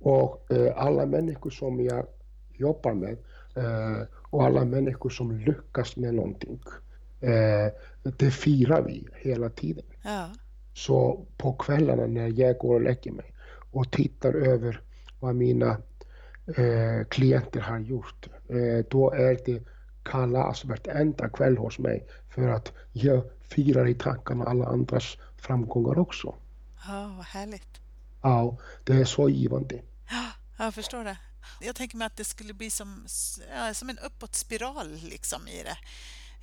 Och 0.00 0.52
eh, 0.52 0.72
alla 0.76 1.06
människor 1.06 1.50
som 1.50 1.80
jag 1.84 2.06
jobbar 2.54 2.94
med 2.94 3.16
eh, 3.56 4.02
och 4.30 4.44
alla 4.44 4.64
människor 4.64 5.10
som 5.10 5.38
lyckas 5.38 5.96
med 5.96 6.14
någonting, 6.14 6.60
eh, 7.20 7.72
det 8.18 8.30
firar 8.30 8.82
vi 8.82 9.08
hela 9.14 9.50
tiden. 9.50 9.84
Ja. 10.04 10.30
Så 10.74 11.26
på 11.36 11.52
kvällarna 11.52 12.06
när 12.06 12.40
jag 12.40 12.58
går 12.58 12.74
och 12.74 12.82
lägger 12.82 13.12
mig 13.12 13.32
och 13.76 13.90
tittar 13.92 14.34
över 14.34 14.80
vad 15.20 15.34
mina 15.34 15.70
eh, 16.56 17.06
klienter 17.10 17.60
har 17.60 17.78
gjort, 17.78 18.28
eh, 18.48 18.84
då 18.90 19.10
är 19.12 19.38
det 19.46 19.62
kalas 20.04 20.64
vartenda 20.64 21.28
kväll 21.28 21.56
hos 21.56 21.78
mig 21.78 22.06
för 22.34 22.48
att 22.48 22.72
jag 22.92 23.22
firar 23.40 23.88
i 23.88 23.94
tankarna 23.94 24.44
alla 24.44 24.66
andras 24.66 25.16
framgångar 25.36 25.98
också. 25.98 26.34
ja, 26.88 27.14
vad 27.16 27.26
härligt. 27.26 27.80
Ja, 28.22 28.56
det 28.84 28.92
är 28.92 29.04
så 29.04 29.28
givande. 29.28 29.82
Ja, 30.10 30.24
jag 30.64 30.74
förstår 30.74 31.04
det. 31.04 31.18
Jag 31.60 31.76
tänker 31.76 31.96
mig 31.96 32.06
att 32.06 32.16
det 32.16 32.24
skulle 32.24 32.54
bli 32.54 32.70
som, 32.70 33.06
ja, 33.56 33.74
som 33.74 33.90
en 33.90 33.98
uppåtspiral 33.98 34.88
liksom 35.02 35.48
i 35.48 35.62
det. 35.62 35.78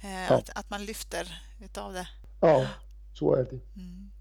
Eh, 0.07 0.25
Ja. 0.29 0.35
att, 0.37 0.49
att 0.55 0.69
man 0.69 0.85
lyfter 0.85 1.41
utav 1.63 1.93
det. 1.93 2.07
Ja, 2.41 2.67
så 3.13 3.35
är 3.35 3.43
det. 3.43 3.59
Mm. 3.81 4.11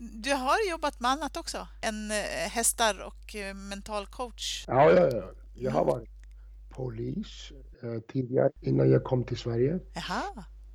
Du 0.00 0.30
har 0.30 0.70
jobbat 0.70 1.00
med 1.00 1.10
annat 1.10 1.36
också 1.36 1.68
än 1.80 2.10
eh, 2.10 2.16
hästar 2.50 3.06
och 3.06 3.36
eh, 3.36 3.54
mental 3.54 4.06
coach. 4.06 4.64
Ja, 4.68 4.92
ja, 4.92 5.10
ja. 5.12 5.30
Jag 5.54 5.70
har 5.70 5.84
varit 5.84 6.08
polis 6.70 7.52
eh, 7.82 8.00
tidigare 8.12 8.50
innan 8.60 8.90
jag 8.90 9.04
kom 9.04 9.24
till 9.24 9.36
Sverige. 9.36 9.78
Jaha, 9.94 10.22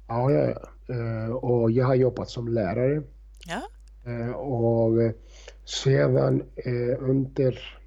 Ja, 0.08 0.32
ja, 0.32 0.54
ja. 0.88 1.34
Och 1.36 1.72
jag 1.72 1.86
har 1.86 1.96
jobbat 1.96 2.30
som 2.30 2.48
lärare. 2.48 3.04
ja. 3.48 3.62
Och 4.36 5.14
sedan 5.66 6.44
under 7.00 7.80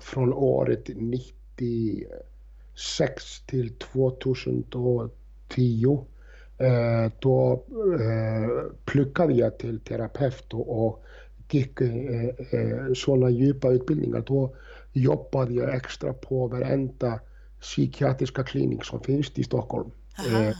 från 0.00 0.32
året 0.32 0.88
96 0.88 3.40
till 3.46 3.78
2010 3.78 5.84
eh, 5.84 5.98
då 7.18 7.64
eh, 8.00 8.72
pluggade 8.84 9.32
jag 9.32 9.58
till 9.58 9.80
terapeut 9.80 10.52
och, 10.52 11.04
gick 11.50 11.80
eh, 11.80 12.24
eh, 12.50 12.92
sådana 12.94 13.30
djupa 13.30 13.70
utbildningar. 13.70 14.24
Då 14.26 14.54
jobbade 14.92 15.54
jag 15.54 15.74
extra 15.74 16.12
på 16.12 16.46
varenda 16.46 17.20
psykiatriska 17.60 18.42
klinik 18.42 18.84
som 18.84 19.00
finns 19.00 19.38
i 19.38 19.44
Stockholm 19.44 19.90
Aha. 20.18 20.42
Eh, 20.42 20.54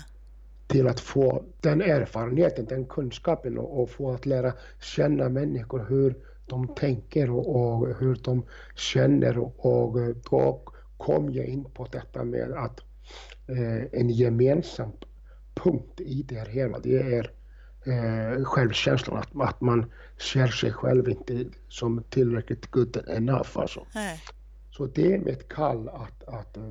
till 0.67 0.89
att 0.89 1.01
få 1.01 1.45
den 1.61 1.83
erfarenheten, 1.83 2.67
den 2.67 2.85
kunskapen 2.85 3.59
och, 3.59 3.91
få 3.91 4.13
att 4.13 4.27
lära 4.27 4.53
känna 4.81 5.29
människor 5.29 5.87
hur 5.89 6.15
de 6.47 6.69
tänker 6.69 7.31
och, 7.31 7.97
hur 7.99 8.21
de 8.25 8.43
känner 8.77 9.39
och, 9.39 9.99
då 10.31 10.61
kom 10.97 11.31
jag 11.31 11.47
in 11.47 11.65
på 11.65 11.87
detta 11.93 12.25
med 12.25 12.53
att 12.53 12.81
eh, 13.49 14.01
en 14.01 14.11
gemensam 14.11 14.93
punkt 15.55 16.01
i 16.01 16.23
det 16.23 16.35
här 16.35 16.47
hela, 16.47 16.79
det 16.79 16.97
är 16.97 17.31
eh, 17.85 18.45
självkänslan, 18.45 19.19
att, 19.19 19.49
att 19.49 19.61
man 19.61 19.93
ser 20.19 20.47
sig 20.47 20.73
själv 20.73 21.09
inte 21.09 21.45
som 21.69 22.03
tillräckligt 22.11 22.71
good 22.71 22.97
enough 23.09 23.51
alltså. 23.55 23.87
Nej. 23.95 24.21
Så 24.71 24.87
det 24.87 25.15
är 25.15 25.19
mitt 25.19 25.49
kall 25.49 25.89
att, 25.89 26.25
att 26.25 26.57
eh, 26.57 26.65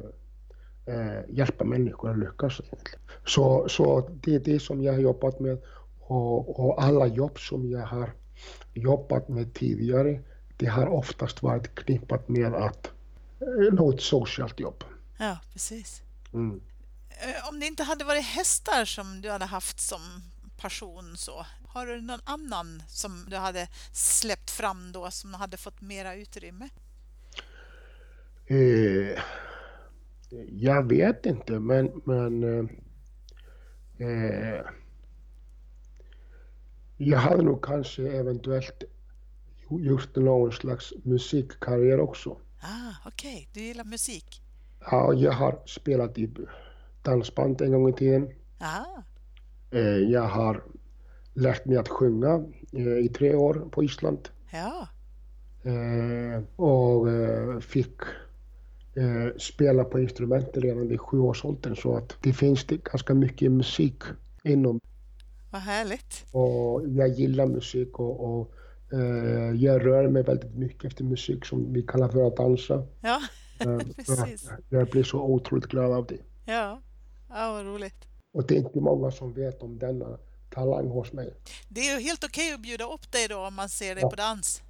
eh, 0.95 1.21
hjälpa 1.29 1.63
människor 1.63 2.11
att 2.11 2.19
lyckas. 2.19 2.59
Egentligen. 2.59 2.99
Så, 3.25 3.69
så 3.69 4.09
det 4.23 4.35
är 4.35 4.39
det 4.39 4.59
som 4.59 4.81
jag 4.81 4.93
har 4.93 4.99
jobbat 4.99 5.39
med 5.39 5.57
och, 5.99 6.59
och 6.59 6.83
alla 6.83 7.07
jobb 7.07 7.39
som 7.39 7.69
jag 7.69 7.85
har 7.85 8.13
jobbat 8.73 9.29
med 9.29 9.53
tidigare, 9.53 10.19
det 10.57 10.65
har 10.65 10.87
oftast 10.87 11.43
varit 11.43 11.75
knippat 11.75 12.29
med 12.29 12.53
att 12.53 12.91
eh, 13.39 13.73
något 13.73 14.01
socialt 14.01 14.59
jobb. 14.59 14.83
Ja, 15.19 15.37
precis. 15.53 16.01
Mm. 16.33 16.61
Eh, 17.21 17.49
Om 17.49 17.59
det 17.59 17.65
inte 17.65 17.83
hade 17.83 18.03
varit 18.03 18.25
hästar 18.25 18.85
som 18.85 19.21
du 19.21 19.29
hade 19.31 19.45
haft 19.45 19.79
som 19.79 20.01
passion 20.57 21.17
så, 21.17 21.45
har 21.67 21.85
du 21.85 22.01
någon 22.01 22.19
annan 22.23 22.83
som 22.87 23.25
du 23.29 23.37
hade 23.37 23.67
släppt 23.93 24.51
fram 24.51 24.91
då 24.91 25.11
som 25.11 25.33
hade 25.33 25.57
fått 25.57 25.81
mera 25.81 26.15
utrymme? 26.15 26.69
Eh, 28.45 29.19
jag 30.51 30.87
vet 30.87 31.25
inte, 31.25 31.59
men, 31.59 32.01
men 32.05 32.43
eh, 32.43 34.07
eh, 34.07 34.61
jag 36.97 37.19
hade 37.19 37.43
nog 37.43 37.63
kanske 37.65 38.07
eventuellt 38.07 38.83
gjort 39.69 40.15
någon 40.15 40.51
slags 40.51 40.93
musikkarriär 41.03 41.99
också. 41.99 42.37
Ah, 42.61 42.93
okej, 43.05 43.49
du 43.53 43.59
gillar 43.59 43.83
musik? 43.83 44.41
Ja, 44.91 45.13
jag 45.13 45.31
har 45.31 45.61
spelat 45.65 46.17
i 46.17 46.29
dansband 47.03 47.61
en 47.61 47.71
gång 47.71 47.89
i 47.89 47.93
tiden. 47.93 48.29
Ah, 48.59 49.03
Eh, 49.73 49.97
jag 50.11 50.21
har 50.21 50.63
lärt 51.33 51.65
mig 51.65 51.77
att 51.77 51.89
sjunga 51.89 52.45
eh, 52.73 52.97
i 52.97 53.09
tre 53.09 53.35
år 53.35 53.53
på 53.71 53.83
Island 53.83 54.29
ja, 54.51 54.87
eh, 55.63 56.43
och 56.55 57.07
fick 57.63 57.95
spela 59.37 59.83
på 59.83 59.99
instrument 59.99 60.49
redan 60.53 60.87
vid 60.87 60.99
sju 60.99 61.19
års 61.19 61.45
åldern 61.45 61.75
så 61.75 61.95
att 61.97 62.17
det 62.23 62.33
finns 62.33 62.65
det 62.65 62.83
ganska 62.83 63.13
mycket 63.13 63.51
musik 63.51 64.03
inom 64.43 64.79
vad 65.51 65.61
härligt. 65.61 66.25
och 66.31 66.87
jag 66.87 67.07
gillar 67.09 67.45
musik 67.45 67.99
och, 67.99 68.39
och 68.39 68.53
jag 69.55 69.85
rör 69.85 70.07
mig 70.07 70.23
väldigt 70.23 70.55
mycket 70.55 70.85
efter 70.85 71.03
musik 71.03 71.45
som 71.45 71.73
vi 71.73 71.81
kallar 71.81 72.09
för 72.09 72.27
att 72.27 72.37
dansa. 72.37 72.87
Ja, 73.01 73.21
Precis. 73.95 74.49
Jag 74.69 74.87
blir 74.87 75.03
så 75.03 75.21
otroligt 75.21 75.65
glad 75.67 75.91
av 75.91 76.05
det. 76.05 76.19
ja, 76.45 76.81
ja 77.33 77.51
vad 77.53 77.65
roligt. 77.65 78.07
Och 78.33 78.47
det 78.47 78.53
är 78.55 78.57
inte 78.59 78.79
många 78.79 79.11
som 79.11 79.33
vet 79.33 79.61
om 79.63 79.79
denna 79.79 80.19
talang 80.49 80.87
hos 80.87 81.13
mig. 81.13 81.33
Det 81.69 81.79
är 81.89 81.97
ju 81.99 82.03
helt 82.03 82.23
okej 82.23 82.53
att 82.53 82.59
bjuda 82.61 82.93
upp 82.93 83.11
dig 83.11 83.27
då 83.27 83.37
om 83.47 83.53
man 83.53 83.69
ser 83.69 83.95
dig 83.95 84.01
Ja. 84.01 84.09
på 84.09 84.15
dans. 84.15 84.61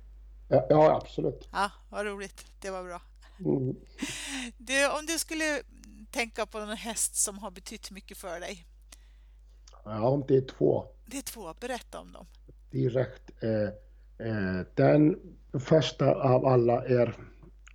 Ja, 0.50 0.66
ja 0.70 0.96
absolut. 1.04 1.48
Ja, 1.52 1.72
vad 1.92 2.06
roligt. 2.06 2.46
Det 2.62 2.70
var 2.70 2.84
bra. 2.84 3.02
Mm. 3.40 3.76
Du, 4.58 4.90
om 5.00 5.06
du 5.08 5.20
skulle 5.20 5.62
tänka 6.12 6.46
på 6.46 6.58
en 6.58 6.70
häst 6.70 7.16
som 7.16 7.38
har 7.40 7.52
betytt 7.52 7.92
mycket 7.92 8.18
för 8.18 8.40
dig. 8.40 8.66
Ja, 9.86 10.24
det 10.28 10.36
är 10.38 10.42
två 10.42 10.86
Det 11.06 11.18
är 11.18 11.22
två, 11.22 11.54
berätta 11.60 12.00
om 12.00 12.12
dem. 12.12 12.26
direkt. 12.72 13.44
Eh, 13.44 14.28
eh, 14.28 14.66
den 14.76 15.20
första 15.60 16.16
av 16.16 16.46
alla 16.46 16.86
är 16.86 17.18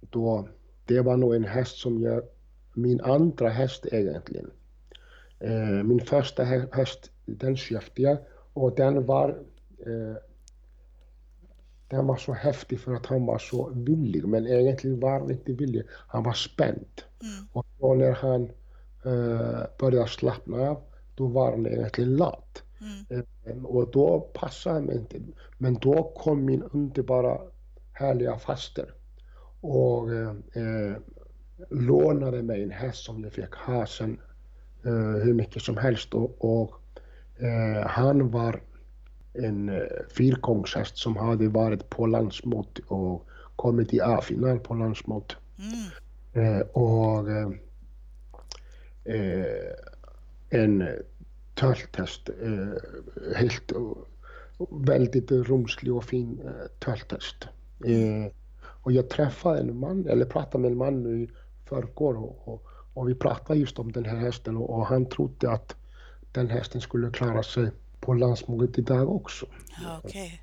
då, 0.01 0.49
det 0.87 1.01
var 1.01 1.17
nog 1.17 1.35
en 1.35 1.45
häst 1.45 1.79
som 1.79 2.03
jag, 2.03 2.23
min 2.75 3.01
andra 3.01 3.49
häst 3.49 3.87
egentligen. 3.93 4.51
Eh, 5.41 5.85
min 5.85 6.01
första 6.01 6.45
hä- 6.45 6.69
häst, 6.73 7.11
den 7.27 7.57
köpte 7.57 8.03
jag 8.03 8.19
och 8.53 8.75
den 8.75 9.07
var 9.07 9.29
eh, 9.87 10.17
den 11.89 12.07
var 12.07 12.17
så 12.17 12.33
häftig 12.33 12.81
för 12.81 12.95
att 12.95 13.07
han 13.07 13.27
var 13.27 13.39
så 13.39 13.71
villig, 13.75 14.25
men 14.25 14.47
egentligen 14.47 15.01
var 15.01 15.11
han 15.11 15.31
inte 15.31 15.53
villig. 15.53 15.83
Han 15.91 16.23
var 16.23 16.33
spänd. 16.33 17.03
Mm. 17.23 17.49
Och 17.53 17.67
då 17.79 17.95
när 17.95 18.13
han 18.13 18.43
eh, 19.05 19.63
började 19.79 20.09
slappna 20.09 20.57
av, 20.57 20.83
då 21.15 21.27
var 21.27 21.51
han 21.51 21.67
egentligen 21.67 22.17
lat. 22.17 22.63
Mm. 22.81 23.25
Eh, 23.47 23.65
och 23.65 23.91
då 23.91 24.21
passade 24.21 24.75
han 24.75 24.93
inte. 24.93 25.21
Men 25.59 25.75
då 25.75 26.03
kom 26.03 26.45
min 26.45 26.63
underbara 26.63 27.41
härliga 27.93 28.39
faster 28.39 28.95
och 29.61 30.13
eh, 30.13 30.31
eh, 30.31 30.97
lånade 31.71 32.43
mig 32.43 32.63
en 32.63 32.71
häst 32.71 33.05
som 33.05 33.25
jag 33.25 33.33
fick 33.33 33.55
ha 33.55 33.87
sen 33.87 34.21
hur 34.95 35.35
mycket 35.35 35.63
som 35.63 35.77
helst. 35.77 36.15
Och, 36.15 36.45
och 36.45 36.81
eh, 37.39 37.87
han 37.87 38.31
var 38.31 38.61
en 39.33 39.69
eh, 39.69 39.83
fyrgångshäst 40.17 40.99
som 40.99 41.17
hade 41.17 41.49
varit 41.49 41.91
på 41.91 42.07
landsmot 42.07 42.79
och 42.79 43.27
kommit 43.57 43.95
i 43.95 44.01
A-final 44.01 44.59
på 44.59 44.75
landsmot. 44.75 45.37
Mm. 45.59 45.89
Eh, 46.33 46.61
och 46.61 47.31
eh, 47.31 47.51
eh, 49.05 49.75
en 50.51 50.89
tölthäst, 51.55 52.29
eh, 52.43 53.37
helt 53.37 53.73
eh, 53.73 53.93
väldigt 54.71 55.33
rumslig 55.33 55.95
och 55.95 56.05
fin 56.05 56.41
eh, 56.45 56.67
tölthäst. 56.79 57.49
Eh, 57.85 58.33
och 58.61 58.93
jag 58.93 59.09
träffade 59.09 59.61
en 59.61 59.79
man, 59.79 60.07
eller 60.07 60.25
pratade 60.25 60.63
med 60.63 60.71
en 60.71 60.79
man 60.79 61.07
i 61.07 61.31
förrgår 61.69 62.17
och, 62.17 62.49
och, 62.49 62.63
och 62.95 63.09
vi 63.09 63.15
pratade 63.15 63.59
just 63.59 63.79
om 63.79 63.93
den 63.93 64.05
här 64.05 64.17
hästen 64.17 64.57
och, 64.57 64.71
och 64.71 64.87
han 64.87 65.09
trodde 65.09 65.51
att 65.51 65.77
den 66.33 66.51
hästen 66.51 66.81
skulle 66.81 67.11
klara 67.11 67.43
sig 67.43 67.71
på 68.01 68.15
landsmoget 68.15 68.79
idag 68.79 69.11
också. 69.11 69.47
Okej. 70.05 70.43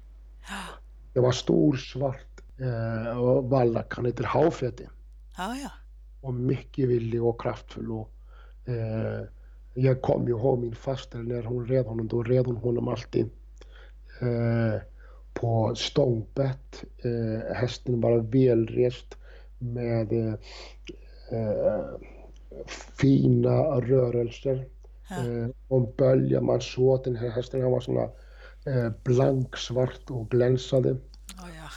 Det 1.14 1.20
var 1.20 1.32
stor, 1.32 1.75
svart 1.75 2.42
eh, 2.60 3.18
och 3.18 3.50
vallack, 3.50 3.94
han 3.96 4.06
heter 4.06 4.24
Haufete. 4.24 4.90
Ja, 5.38 5.56
ja. 5.56 5.70
och 6.22 6.34
mycket 6.34 6.90
villig 6.90 7.24
och 7.24 7.42
kraftfull. 7.42 7.92
Och, 7.92 8.10
eh, 8.66 9.22
jag 9.74 10.02
kommer 10.02 10.30
ihåg 10.30 10.60
min 10.60 10.75
faster 10.75 11.20
när 11.20 11.44
hon 11.44 11.66
red 11.66 11.86
honom, 11.86 12.08
då 12.08 12.24
red 12.24 12.46
hon 12.46 12.58
honom 12.58 12.88
alltid 12.88 13.30
eh, 14.22 14.82
på 15.34 15.75
stångbett. 15.75 16.84
Eh, 16.98 17.56
hästen 17.56 18.02
var 18.02 18.18
välrest 18.18 19.18
med 19.60 20.14
eh, 20.14 20.34
eh, 21.32 21.86
fina 23.00 23.52
rörelser. 23.82 24.66
Eh, 25.12 25.50
och 25.68 25.94
bölja, 25.98 26.42
man 26.42 26.62
såg 26.62 27.04
den 27.04 27.16
här 27.16 27.30
hästen 27.30 27.62
han 27.62 27.72
var 27.72 27.80
såna 27.80 28.04
eh, 28.66 28.91
blanksvart 29.04 30.10
och 30.10 30.30
glänsade. 30.30 30.91
Oh, 30.91 30.98
ja. 31.58 31.70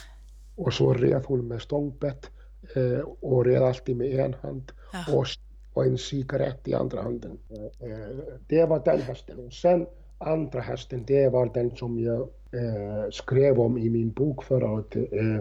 Och 0.55 0.73
så 0.73 0.93
red 0.93 1.23
hon 1.25 1.47
med 1.47 1.61
stångbett 1.61 2.29
eh, 2.75 2.99
och 3.21 3.45
red 3.45 3.61
alltid 3.61 3.95
med 3.97 4.19
en 4.19 4.33
hand 4.33 4.71
Ja. 4.93 5.17
och, 5.17 5.25
och 5.73 5.85
en 5.85 5.97
cigarett 5.97 6.67
i 6.67 6.73
andra 6.73 7.01
handen. 7.01 7.37
Eh, 7.79 8.17
det 8.47 8.65
var 8.65 8.81
den 8.85 9.01
hästen. 9.01 9.45
Och 9.45 9.53
sen 9.53 9.87
andra 10.17 10.61
hästen, 10.61 11.03
det 11.07 11.29
var 11.29 11.53
den 11.53 11.75
som 11.75 11.99
jag 11.99 12.21
eh, 12.51 13.09
skrev 13.11 13.59
om 13.59 13.77
i 13.77 13.89
min 13.89 14.11
bok 14.11 14.43
förra 14.43 14.71
året. 14.71 14.95
Eh, 14.95 15.37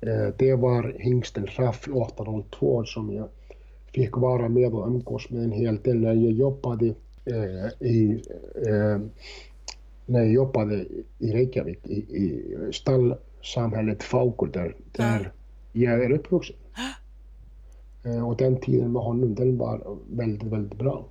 eh, 0.00 0.28
det 0.38 0.54
var 0.54 0.96
hingsten 0.98 1.46
Raffl 1.46 1.92
802 1.92 2.84
som 2.84 3.12
jag 3.12 3.28
fick 3.92 4.16
vara 4.16 4.48
med 4.48 4.72
och 4.74 4.86
umgås 4.86 5.30
med 5.30 5.44
en 5.44 5.52
hel 5.52 5.82
del 5.82 5.96
när 6.00 6.12
jag 6.12 6.32
jobbade 6.32 6.86
eh, 7.24 7.86
i 7.88 8.22
eh, 8.66 8.98
när 10.06 10.20
jag 10.20 10.32
jobbade 10.32 10.84
i 11.18 11.32
Reykjavik 11.32 11.78
i, 11.86 11.94
i 11.96 12.44
stallsamhället 12.72 14.02
Faukur 14.02 14.46
där, 14.46 14.76
där 14.92 15.32
jag 15.72 16.04
är 16.04 16.10
uppvuxen. 16.12 16.56
Eh, 18.04 18.28
Och 18.28 18.36
den 18.36 18.56
tiden 18.60 18.92
med 18.92 19.02
honom, 19.02 19.34
den 19.34 19.58
var 19.58 19.96
väldigt, 20.12 20.42
väldigt 20.52 20.78
bra. 20.78 21.04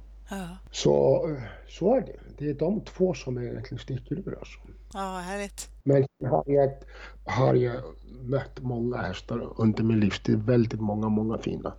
Så, 0.72 1.26
så 1.68 1.96
är 1.96 2.02
det. 2.02 2.16
Det 2.38 2.50
är 2.50 2.54
de 2.54 2.82
två 2.82 3.14
som 3.14 3.38
egentligen 3.38 3.80
sticker 3.80 4.16
ur 4.16 4.36
alltså. 4.40 4.60
Ja, 4.94 5.20
härligt. 5.20 5.70
Men 5.84 6.06
har 6.30 6.44
jag, 6.48 6.72
har 7.26 7.56
jag 7.56 7.84
mött 8.22 8.60
många 8.62 8.98
hästar 8.98 9.54
under 9.62 9.84
min 9.84 10.00
livstid, 10.00 10.40
väldigt 10.44 10.82
många, 10.82 11.10
många 11.10 11.38
fina. 11.38 11.74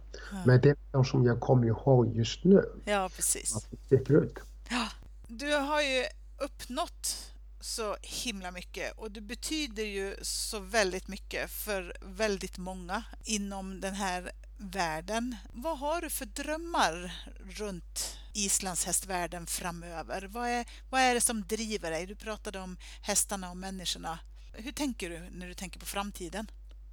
Men 0.46 0.61
det 0.61 0.68
är 0.70 0.77
de 0.92 1.05
som 1.05 1.25
jag 1.25 1.40
kommer 1.40 1.66
ihåg 1.66 2.16
just 2.16 2.44
nu, 2.44 2.64
Ja, 2.85 3.11
precis. 3.16 3.68
ut. 3.90 4.38
Ja. 4.70 4.88
Du 5.29 5.57
har 5.57 5.81
ju 5.83 6.05
uppnått 6.38 7.33
så 7.61 7.96
himla 8.03 8.51
mycket 8.51 8.98
och 8.98 9.11
du 9.11 9.20
betyder 9.20 9.83
ju 9.83 10.14
så 10.22 10.59
väldigt 10.59 11.09
mycket 11.09 11.51
för 11.51 11.96
väldigt 12.01 12.59
många 12.59 13.05
inom 13.25 13.81
den 13.81 13.94
här 13.94 14.31
världen. 14.62 15.37
Vad 15.53 15.79
har 15.79 16.01
du 16.01 16.11
för 16.11 16.27
drömmar 16.27 17.12
runt 17.59 18.18
islandshästvärlden 18.33 19.46
framöver? 19.46 20.29
Vad 20.31 20.48
är, 20.48 20.66
vad 20.90 21.01
är 21.01 21.14
det 21.14 21.20
som 21.20 21.42
driver 21.42 21.90
dig? 21.90 22.07
Du 22.07 22.14
pratade 22.14 22.59
om 22.59 22.77
hästarna 23.03 23.51
och 23.51 23.57
människorna. 23.57 24.18
Hur 24.53 24.72
tänker 24.72 25.11
du 25.11 25.20
när 25.31 25.46
du 25.46 25.55
tänker 25.55 25.81
på 25.81 25.87
framtiden? 25.87 26.46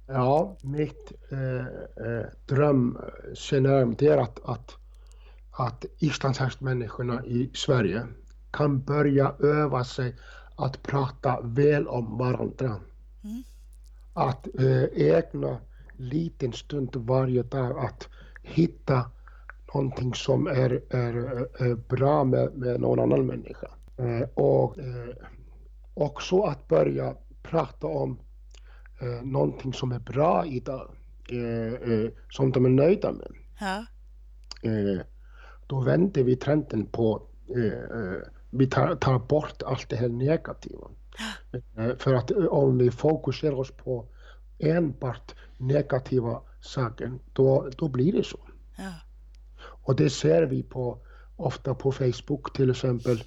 Ja, 0.06 0.56
mitt 0.62 1.12
eh, 1.30 1.66
eh, 2.06 2.26
drömscenario 2.46 4.12
är 4.12 4.18
att, 4.18 4.44
att, 4.44 4.76
att 5.50 5.84
islandshästmänniskorna 5.98 7.24
i 7.24 7.50
Sverige 7.54 8.06
kan 8.50 8.84
börja 8.84 9.34
öva 9.38 9.84
sig 9.84 10.16
att 10.56 10.82
prata 10.82 11.40
väl 11.40 11.88
om 11.88 12.18
varandra. 12.18 12.80
Mm. 13.24 13.42
Att 14.14 14.46
eh, 14.58 14.84
ägna 14.94 15.60
liten 16.00 16.52
stund 16.52 16.96
varje 16.96 17.42
dag 17.42 17.78
att 17.78 18.08
hitta 18.42 19.10
någonting 19.74 20.14
som 20.14 20.46
är, 20.46 20.82
är, 20.90 21.14
är 21.62 21.74
bra 21.74 22.24
med, 22.24 22.54
med 22.54 22.80
någon 22.80 23.00
annan 23.00 23.26
människa. 23.26 23.68
Eh, 23.96 24.28
och 24.34 24.78
eh, 24.78 25.14
också 25.94 26.42
att 26.42 26.68
börja 26.68 27.14
prata 27.42 27.86
om 27.86 28.18
eh, 29.00 29.22
någonting 29.22 29.72
som 29.72 29.92
är 29.92 29.98
bra 29.98 30.46
idag, 30.46 30.90
eh, 31.30 32.10
som 32.30 32.52
de 32.52 32.64
är 32.64 32.68
nöjda 32.68 33.12
med. 33.12 33.32
Ja, 33.60 33.84
då 35.66 35.80
vänder 35.80 36.22
vi 36.24 36.36
trenden 36.36 36.86
på, 36.86 37.22
vi 38.50 38.66
tar, 38.66 38.94
tar 38.94 39.18
bort 39.18 39.62
allt 39.62 39.88
det 39.88 39.96
här 39.96 40.08
negativa. 40.08 40.86
För 41.98 42.14
att 42.14 42.30
om 42.30 42.78
vi 42.78 42.90
fokuserar 42.90 43.54
oss 43.54 43.70
på 43.70 44.06
enbart 44.58 45.34
negativa 45.60 46.40
saker, 46.60 47.18
då, 47.32 47.68
då 47.76 47.88
blir 47.88 48.12
det 48.12 48.24
så. 48.24 48.38
ja, 48.78 48.92
Och 49.62 49.96
det 49.96 50.10
ser 50.10 50.42
vi 50.42 50.62
på, 50.62 50.98
ofta 51.36 51.74
på 51.74 51.92
Facebook 51.92 52.56
till 52.56 52.70
exempel. 52.70 53.22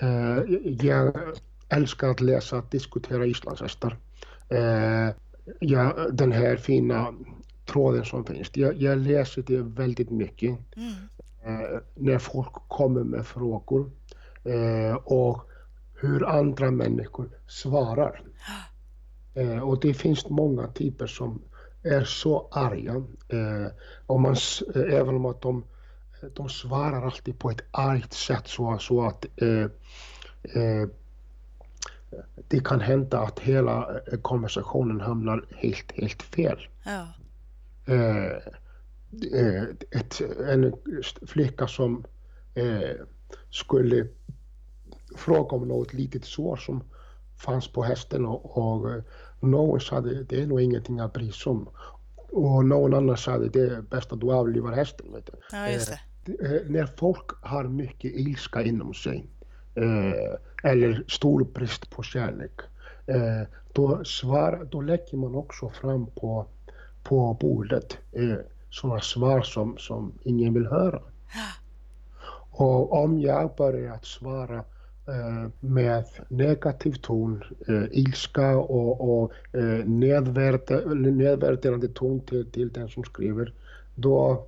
Eh, 0.00 0.38
jag 0.64 1.14
älskar 1.68 2.08
att 2.08 2.20
läsa 2.20 2.58
och 2.58 2.64
diskutera 2.70 3.26
islandshästar. 3.26 3.98
Eh, 4.48 5.14
ja, 5.60 6.08
den 6.12 6.32
här 6.32 6.56
fina 6.56 7.14
tråden 7.66 8.04
som 8.04 8.24
finns. 8.24 8.50
Jag, 8.56 8.76
jag 8.76 8.98
läser 8.98 9.42
det 9.42 9.62
väldigt 9.62 10.10
mycket 10.10 10.58
mm. 10.76 10.92
eh, 11.44 11.78
när 11.94 12.18
folk 12.18 12.52
kommer 12.68 13.04
med 13.04 13.26
frågor 13.26 13.90
eh, 14.44 14.94
och 14.94 15.50
hur 16.00 16.26
andra 16.26 16.70
människor 16.70 17.28
svarar. 17.48 18.22
Eh, 19.34 19.58
och 19.58 19.80
det 19.80 19.94
finns 19.94 20.28
många 20.28 20.66
typer 20.68 21.06
som 21.06 21.42
är 21.84 22.04
så 22.04 22.48
arga. 22.50 22.94
Eh, 23.28 23.72
och 24.06 24.20
man, 24.20 24.36
eh, 24.74 24.94
även 24.94 25.16
om 25.16 25.26
att 25.26 25.42
de, 25.42 25.64
de 26.34 26.48
svarar 26.48 27.06
alltid 27.06 27.38
på 27.38 27.50
ett 27.50 27.64
argt 27.70 28.12
sätt 28.12 28.48
så, 28.48 28.78
så 28.78 29.06
att 29.06 29.26
eh, 29.36 29.66
eh, 30.62 30.88
det 32.48 32.64
kan 32.64 32.80
hända 32.80 33.18
att 33.20 33.40
hela 33.40 34.00
eh, 34.12 34.18
konversationen 34.18 35.00
hamnar 35.00 35.44
helt, 35.56 35.92
helt 35.92 36.22
fel. 36.22 36.68
ja, 36.84 37.06
Eh, 37.86 38.36
eh, 39.32 39.62
ett, 39.90 40.20
en 40.48 40.74
flicka 41.26 41.66
som 41.66 42.04
eh, 42.54 42.96
skulle 43.50 44.06
frågade 45.16 45.54
om 45.54 45.68
något 45.68 45.92
litet 45.92 46.24
sår 46.24 46.56
som 46.56 46.84
fanns 47.36 47.68
på 47.68 47.82
hästen 47.82 48.26
och, 48.26 48.58
och 48.58 48.90
eh, 48.90 49.02
någon 49.40 49.80
sa 49.80 49.96
att 49.96 50.28
det 50.28 50.42
är 50.42 50.46
nog 50.46 50.60
ingenting 50.60 51.00
att 51.00 51.12
bry 51.12 51.32
sig 51.32 51.50
om. 51.50 51.68
Och 52.30 52.64
någon 52.64 52.94
annan 52.94 53.16
sa 53.16 53.32
att 53.32 53.52
det 53.52 53.60
är 53.60 53.82
bäst 53.82 54.12
att 54.12 54.20
du 54.20 54.32
avlivar 54.32 54.72
hästen. 54.72 55.12
Vet 55.12 55.26
du. 55.26 55.32
Ja, 55.52 55.68
just 55.68 55.88
det. 55.88 56.00
Eh, 56.32 56.70
när 56.70 56.86
folk 56.86 57.30
har 57.42 57.64
mycket 57.64 58.12
ilska 58.14 58.62
inom 58.62 58.94
sig 58.94 59.26
eh, 59.74 60.70
eller 60.70 61.04
stor 61.08 61.44
brist 61.44 61.90
på 61.90 62.02
kärlek, 62.02 62.60
eh, 63.06 63.48
då, 63.72 64.04
svar, 64.04 64.68
då 64.70 64.80
lägger 64.80 65.16
man 65.16 65.34
också 65.34 65.68
fram 65.68 66.06
på, 66.06 66.46
på 67.02 67.36
bordet 67.40 67.98
eh, 68.12 68.36
sådana 68.70 69.00
svar 69.00 69.42
som, 69.42 69.78
som 69.78 70.12
ingen 70.22 70.54
vill 70.54 70.66
höra. 70.66 71.02
Och 72.50 72.92
om 72.92 73.20
jag 73.20 73.54
börjar 73.56 73.94
att 73.94 74.04
svara 74.04 74.56
eh, 74.56 74.64
med 75.60 76.04
negativ 76.28 76.92
ton, 76.92 77.44
eh, 77.68 77.84
ilska 77.90 78.56
och, 78.56 79.22
och 79.22 79.32
eh, 79.52 79.86
nedvärderande 79.86 81.88
ton 81.88 82.20
till, 82.20 82.50
till 82.50 82.72
den 82.72 82.88
som 82.88 83.04
skriver, 83.04 83.54
då 83.94 84.46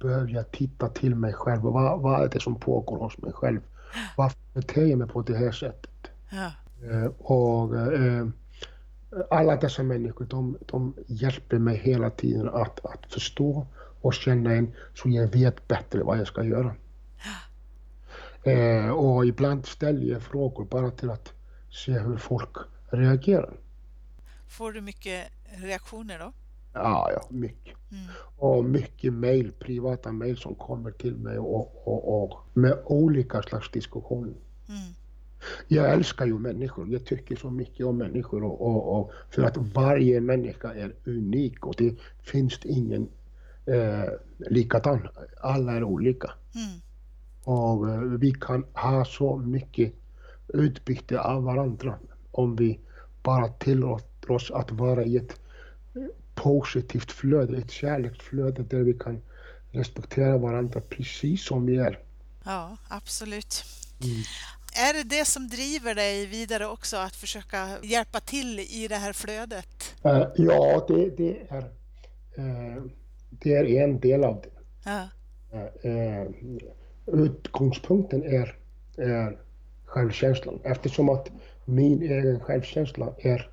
behöver 0.00 0.28
jag 0.28 0.50
titta 0.50 0.88
till 0.88 1.14
mig 1.14 1.32
själv. 1.32 1.62
Vad, 1.62 2.00
vad 2.00 2.24
är 2.24 2.28
det 2.28 2.40
som 2.40 2.54
pågår 2.54 2.98
hos 2.98 3.18
mig 3.18 3.32
själv? 3.32 3.60
Varför 4.16 4.38
beter 4.54 4.86
jag 4.86 4.98
mig 4.98 5.08
på 5.08 5.22
det 5.22 5.36
här 5.36 5.52
sättet? 5.52 6.10
Ja. 6.30 6.52
Eh, 6.90 7.10
och 7.18 7.76
eh, 7.76 8.26
alla 9.30 9.56
dessa 9.56 9.82
människor, 9.82 10.24
de, 10.24 10.58
de 10.66 10.94
hjälper 11.06 11.58
mig 11.58 11.76
hela 11.76 12.10
tiden 12.10 12.48
att, 12.48 12.86
att 12.86 13.12
förstå 13.12 13.66
och 14.00 14.14
känna 14.14 14.56
in 14.56 14.72
så 14.94 15.08
jag 15.08 15.26
vet 15.26 15.68
bättre 15.68 16.02
vad 16.02 16.18
jag 16.18 16.26
ska 16.26 16.44
göra. 16.44 16.74
Eh, 18.44 18.88
och 18.90 19.26
ibland 19.26 19.66
ställer 19.66 20.06
jag 20.06 20.22
frågor 20.22 20.64
bara 20.64 20.90
till 20.90 21.10
att 21.10 21.32
se 21.70 21.92
hur 21.92 22.16
folk 22.16 22.56
reagerar. 22.90 23.54
Får 24.48 24.72
du 24.72 24.80
mycket 24.80 25.28
reaktioner 25.62 26.18
då? 26.18 26.32
Ja, 26.74 27.10
ja, 27.12 27.26
mycket. 27.30 27.76
Mm. 27.90 28.04
Och 28.38 28.64
mycket 28.64 29.12
mejl, 29.12 29.52
privata 29.52 30.12
mejl 30.12 30.36
som 30.36 30.54
kommer 30.54 30.90
till 30.90 31.16
mig 31.16 31.38
och, 31.38 31.88
och, 31.88 32.22
och 32.22 32.40
med 32.54 32.78
olika 32.84 33.42
slags 33.42 33.70
diskussioner. 33.70 34.34
Mm. 34.68 34.94
Jag 35.68 35.92
älskar 35.92 36.26
ju 36.26 36.38
människor, 36.38 36.88
jag 36.88 37.04
tycker 37.04 37.36
så 37.36 37.50
mycket 37.50 37.86
om 37.86 37.96
människor 37.96 38.44
och, 38.44 38.60
och, 38.60 39.00
och 39.00 39.12
för 39.30 39.42
att 39.42 39.56
varje 39.56 40.20
människa 40.20 40.74
är 40.74 40.94
unik 41.04 41.66
och 41.66 41.74
det 41.78 41.94
finns 42.22 42.60
ingen 42.64 43.08
eh, 43.66 44.10
likadan. 44.38 45.08
Alla 45.40 45.72
är 45.72 45.84
olika. 45.84 46.30
Mm. 46.54 46.80
Och 47.44 47.90
eh, 47.90 48.00
vi 48.00 48.32
kan 48.32 48.64
ha 48.74 49.04
så 49.04 49.36
mycket 49.36 49.92
utbyte 50.48 51.20
av 51.20 51.42
varandra 51.42 51.98
om 52.30 52.56
vi 52.56 52.80
bara 53.22 53.48
tillåter 53.48 54.30
oss 54.30 54.50
att 54.50 54.70
vara 54.70 55.04
i 55.04 55.16
ett 55.16 55.40
positivt 56.34 57.12
flöde, 57.12 57.58
ett 57.58 57.70
kärleksflöde 57.70 58.62
där 58.62 58.80
vi 58.80 58.94
kan 58.94 59.22
respektera 59.70 60.38
varandra 60.38 60.80
precis 60.80 61.44
som 61.44 61.66
vi 61.66 61.76
är. 61.76 61.98
Ja, 62.44 62.76
absolut. 62.88 63.64
Mm. 64.02 64.22
Är 64.74 64.94
det 64.94 65.16
det 65.16 65.24
som 65.24 65.48
driver 65.48 65.94
dig 65.94 66.26
vidare 66.26 66.66
också, 66.66 66.96
att 66.96 67.16
försöka 67.16 67.68
hjälpa 67.82 68.20
till 68.20 68.60
i 68.60 68.88
det 68.88 68.96
här 68.96 69.12
flödet? 69.12 69.94
Uh, 70.06 70.26
ja, 70.36 70.84
det, 70.88 71.16
det 71.16 71.46
är, 71.48 71.62
uh, 72.38 72.84
det 73.30 73.56
är 73.56 73.84
en 73.84 74.00
del 74.00 74.24
av 74.24 74.42
det. 74.42 74.50
Ja. 74.84 75.08
Uh, 75.84 76.30
utgångspunkten 77.06 78.22
är, 78.22 78.56
är 78.96 79.38
självkänslan 79.84 80.60
eftersom 80.62 81.08
att 81.08 81.30
min 81.64 82.02
egen 82.02 82.40
självkänsla 82.40 83.12
är 83.18 83.50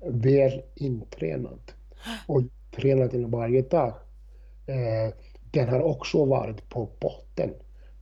väl 0.00 0.62
intränad 0.74 1.72
och 2.26 2.42
tränad 2.76 3.10
den 3.10 3.30
varje 3.30 3.62
dag. 3.62 3.94
Eh, 4.66 5.14
den 5.50 5.68
har 5.68 5.80
också 5.80 6.24
varit 6.24 6.68
på 6.68 6.88
botten 7.00 7.50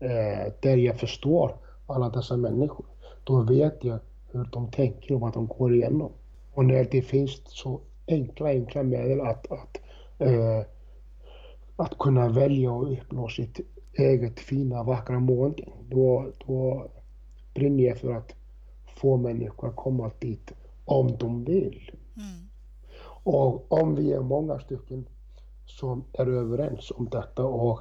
eh, 0.01 0.53
där 0.61 0.77
jag 0.77 1.01
förstår 1.01 1.57
alla 1.87 2.09
dessa 2.09 2.37
människor. 2.37 2.87
Då 3.25 3.43
vet 3.43 3.85
jag 3.85 3.99
hur 4.33 4.49
de 4.53 4.71
tänker 4.71 5.15
och 5.15 5.21
vad 5.21 5.33
de 5.33 5.47
går 5.47 5.75
igenom. 5.75 6.13
Och 6.53 6.65
när 6.65 6.85
det 6.91 7.03
finns 7.03 7.43
så 7.47 7.81
enkla, 8.07 8.49
enkla 8.49 8.83
medel 8.83 9.21
att, 9.21 9.53
att, 9.53 9.81
eh, 10.19 10.61
att 11.77 11.99
kunna 11.99 12.29
välja 12.29 12.73
och 12.73 12.93
uppnå 12.93 13.29
sitt 13.29 13.61
eget 13.99 14.41
fina, 14.41 14.83
vackra 14.83 15.21
mående, 15.21 15.69
då, 15.89 16.33
då 16.47 16.91
brinner 17.55 17.85
jag 17.85 17.99
för 17.99 18.13
att 18.13 18.35
få 19.01 19.17
människor 19.17 19.69
att 19.69 19.77
komma 19.77 20.11
dit 20.19 20.53
om 20.85 21.17
de 21.19 21.45
vill. 21.45 21.91
Mm. 22.17 22.49
Och 23.25 23.73
om 23.73 23.95
vi 23.95 24.13
är 24.13 24.21
många 24.21 24.59
stycken 24.59 25.09
som 25.67 26.05
är 26.13 26.27
överens 26.27 26.93
om 26.97 27.09
detta 27.09 27.45
och 27.45 27.81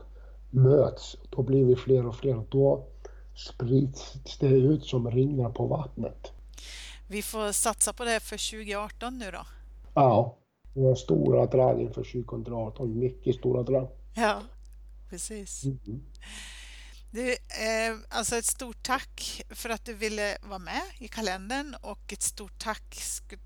möts, 0.50 1.18
då 1.30 1.42
blir 1.42 1.66
vi 1.66 1.76
fler 1.76 2.06
och 2.06 2.16
fler. 2.16 2.44
Då 2.50 2.88
sprids 3.36 4.14
det 4.40 4.48
ut 4.48 4.86
som 4.86 5.12
ringar 5.12 5.50
på 5.50 5.66
vattnet. 5.66 6.32
Vi 7.10 7.22
får 7.22 7.52
satsa 7.52 7.94
på 7.94 8.04
det 8.04 8.20
för 8.20 8.52
2018 8.52 9.18
nu 9.18 9.26
då. 9.32 9.42
Ja, 9.94 10.38
vi 10.74 10.86
har 10.86 10.96
stora 10.96 11.46
drag 11.46 11.82
inför 11.82 12.24
2018. 12.24 13.00
Mycket 13.00 13.36
stora 13.36 13.64
drag. 13.64 13.88
Ja, 14.16 14.42
precis. 15.14 15.64
Mm. 15.64 16.04
Du, 17.12 17.32
eh, 17.32 17.96
alltså 18.10 18.36
ett 18.36 18.46
stort 18.46 18.84
tack 18.84 19.42
för 19.50 19.70
att 19.70 19.86
du 19.86 19.94
ville 19.94 20.38
vara 20.44 20.60
med 20.60 20.82
i 20.98 21.08
kalendern 21.08 21.76
och 21.82 22.14
ett 22.14 22.22
stort 22.22 22.60
tack 22.60 23.02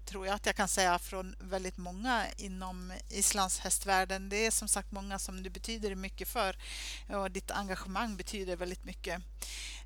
tror 0.06 0.25
jag 0.25 0.36
att 0.36 0.45
jag 0.45 0.56
kan 0.56 0.67
säga 0.67 0.99
från 0.99 1.36
väldigt 1.39 1.77
många 1.77 2.23
inom 2.38 2.93
islandshästvärlden. 3.10 4.30
Det 4.30 4.45
är 4.45 4.51
som 4.51 4.67
sagt 4.67 4.91
många 4.91 5.19
som 5.19 5.43
du 5.43 5.49
betyder 5.49 5.95
mycket 5.95 6.27
för 6.27 6.56
och 7.10 7.32
ditt 7.32 7.51
engagemang 7.51 8.17
betyder 8.17 8.56
väldigt 8.56 8.86
mycket. 8.86 9.21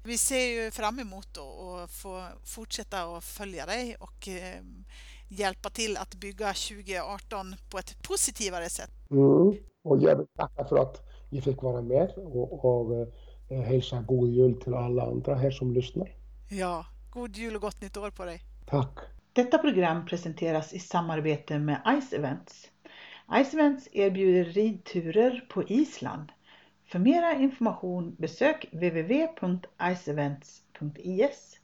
Vi 0.03 0.17
ser 0.17 0.45
ju 0.45 0.71
fram 0.71 0.99
emot 0.99 1.37
att 1.37 1.91
få 1.91 2.27
fortsätta 2.43 3.03
att 3.03 3.23
följa 3.23 3.65
dig 3.65 3.95
och 3.95 4.27
eh, 4.27 4.63
hjälpa 5.29 5.69
till 5.69 5.97
att 5.97 6.15
bygga 6.15 6.53
2018 6.53 7.55
på 7.69 7.79
ett 7.79 8.01
positivare 8.01 8.69
sätt. 8.69 8.91
Mm. 9.11 9.57
Och 9.83 9.97
jag 10.01 10.17
vill 10.17 10.27
tacka 10.37 10.65
för 10.65 10.77
att 10.77 11.11
vi 11.31 11.41
fick 11.41 11.61
vara 11.61 11.81
med 11.81 12.11
och, 12.15 12.65
och 12.65 13.07
Eh, 13.51 13.61
hälsa 13.61 14.01
god 14.01 14.29
jul 14.29 14.61
till 14.61 14.73
alla 14.73 15.03
andra 15.03 15.35
här 15.35 15.51
som 15.51 15.73
lyssnar. 15.73 16.15
Ja, 16.49 16.85
god 17.09 17.37
jul 17.37 17.55
och 17.55 17.61
gott 17.61 17.81
nytt 17.81 17.97
år 17.97 18.09
på 18.09 18.25
dig. 18.25 18.41
Tack. 18.65 18.99
Detta 19.33 19.57
program 19.57 20.05
presenteras 20.05 20.73
i 20.73 20.79
samarbete 20.79 21.59
med 21.59 22.01
Ice 22.01 22.13
Events. 22.13 22.71
Ice 23.43 23.53
Events 23.53 23.87
erbjuder 23.91 24.43
ridturer 24.43 25.45
på 25.49 25.63
Island. 25.63 26.31
För 26.85 26.99
mera 26.99 27.35
information 27.35 28.15
besök 28.19 28.65
www.iceevents.is 28.71 31.59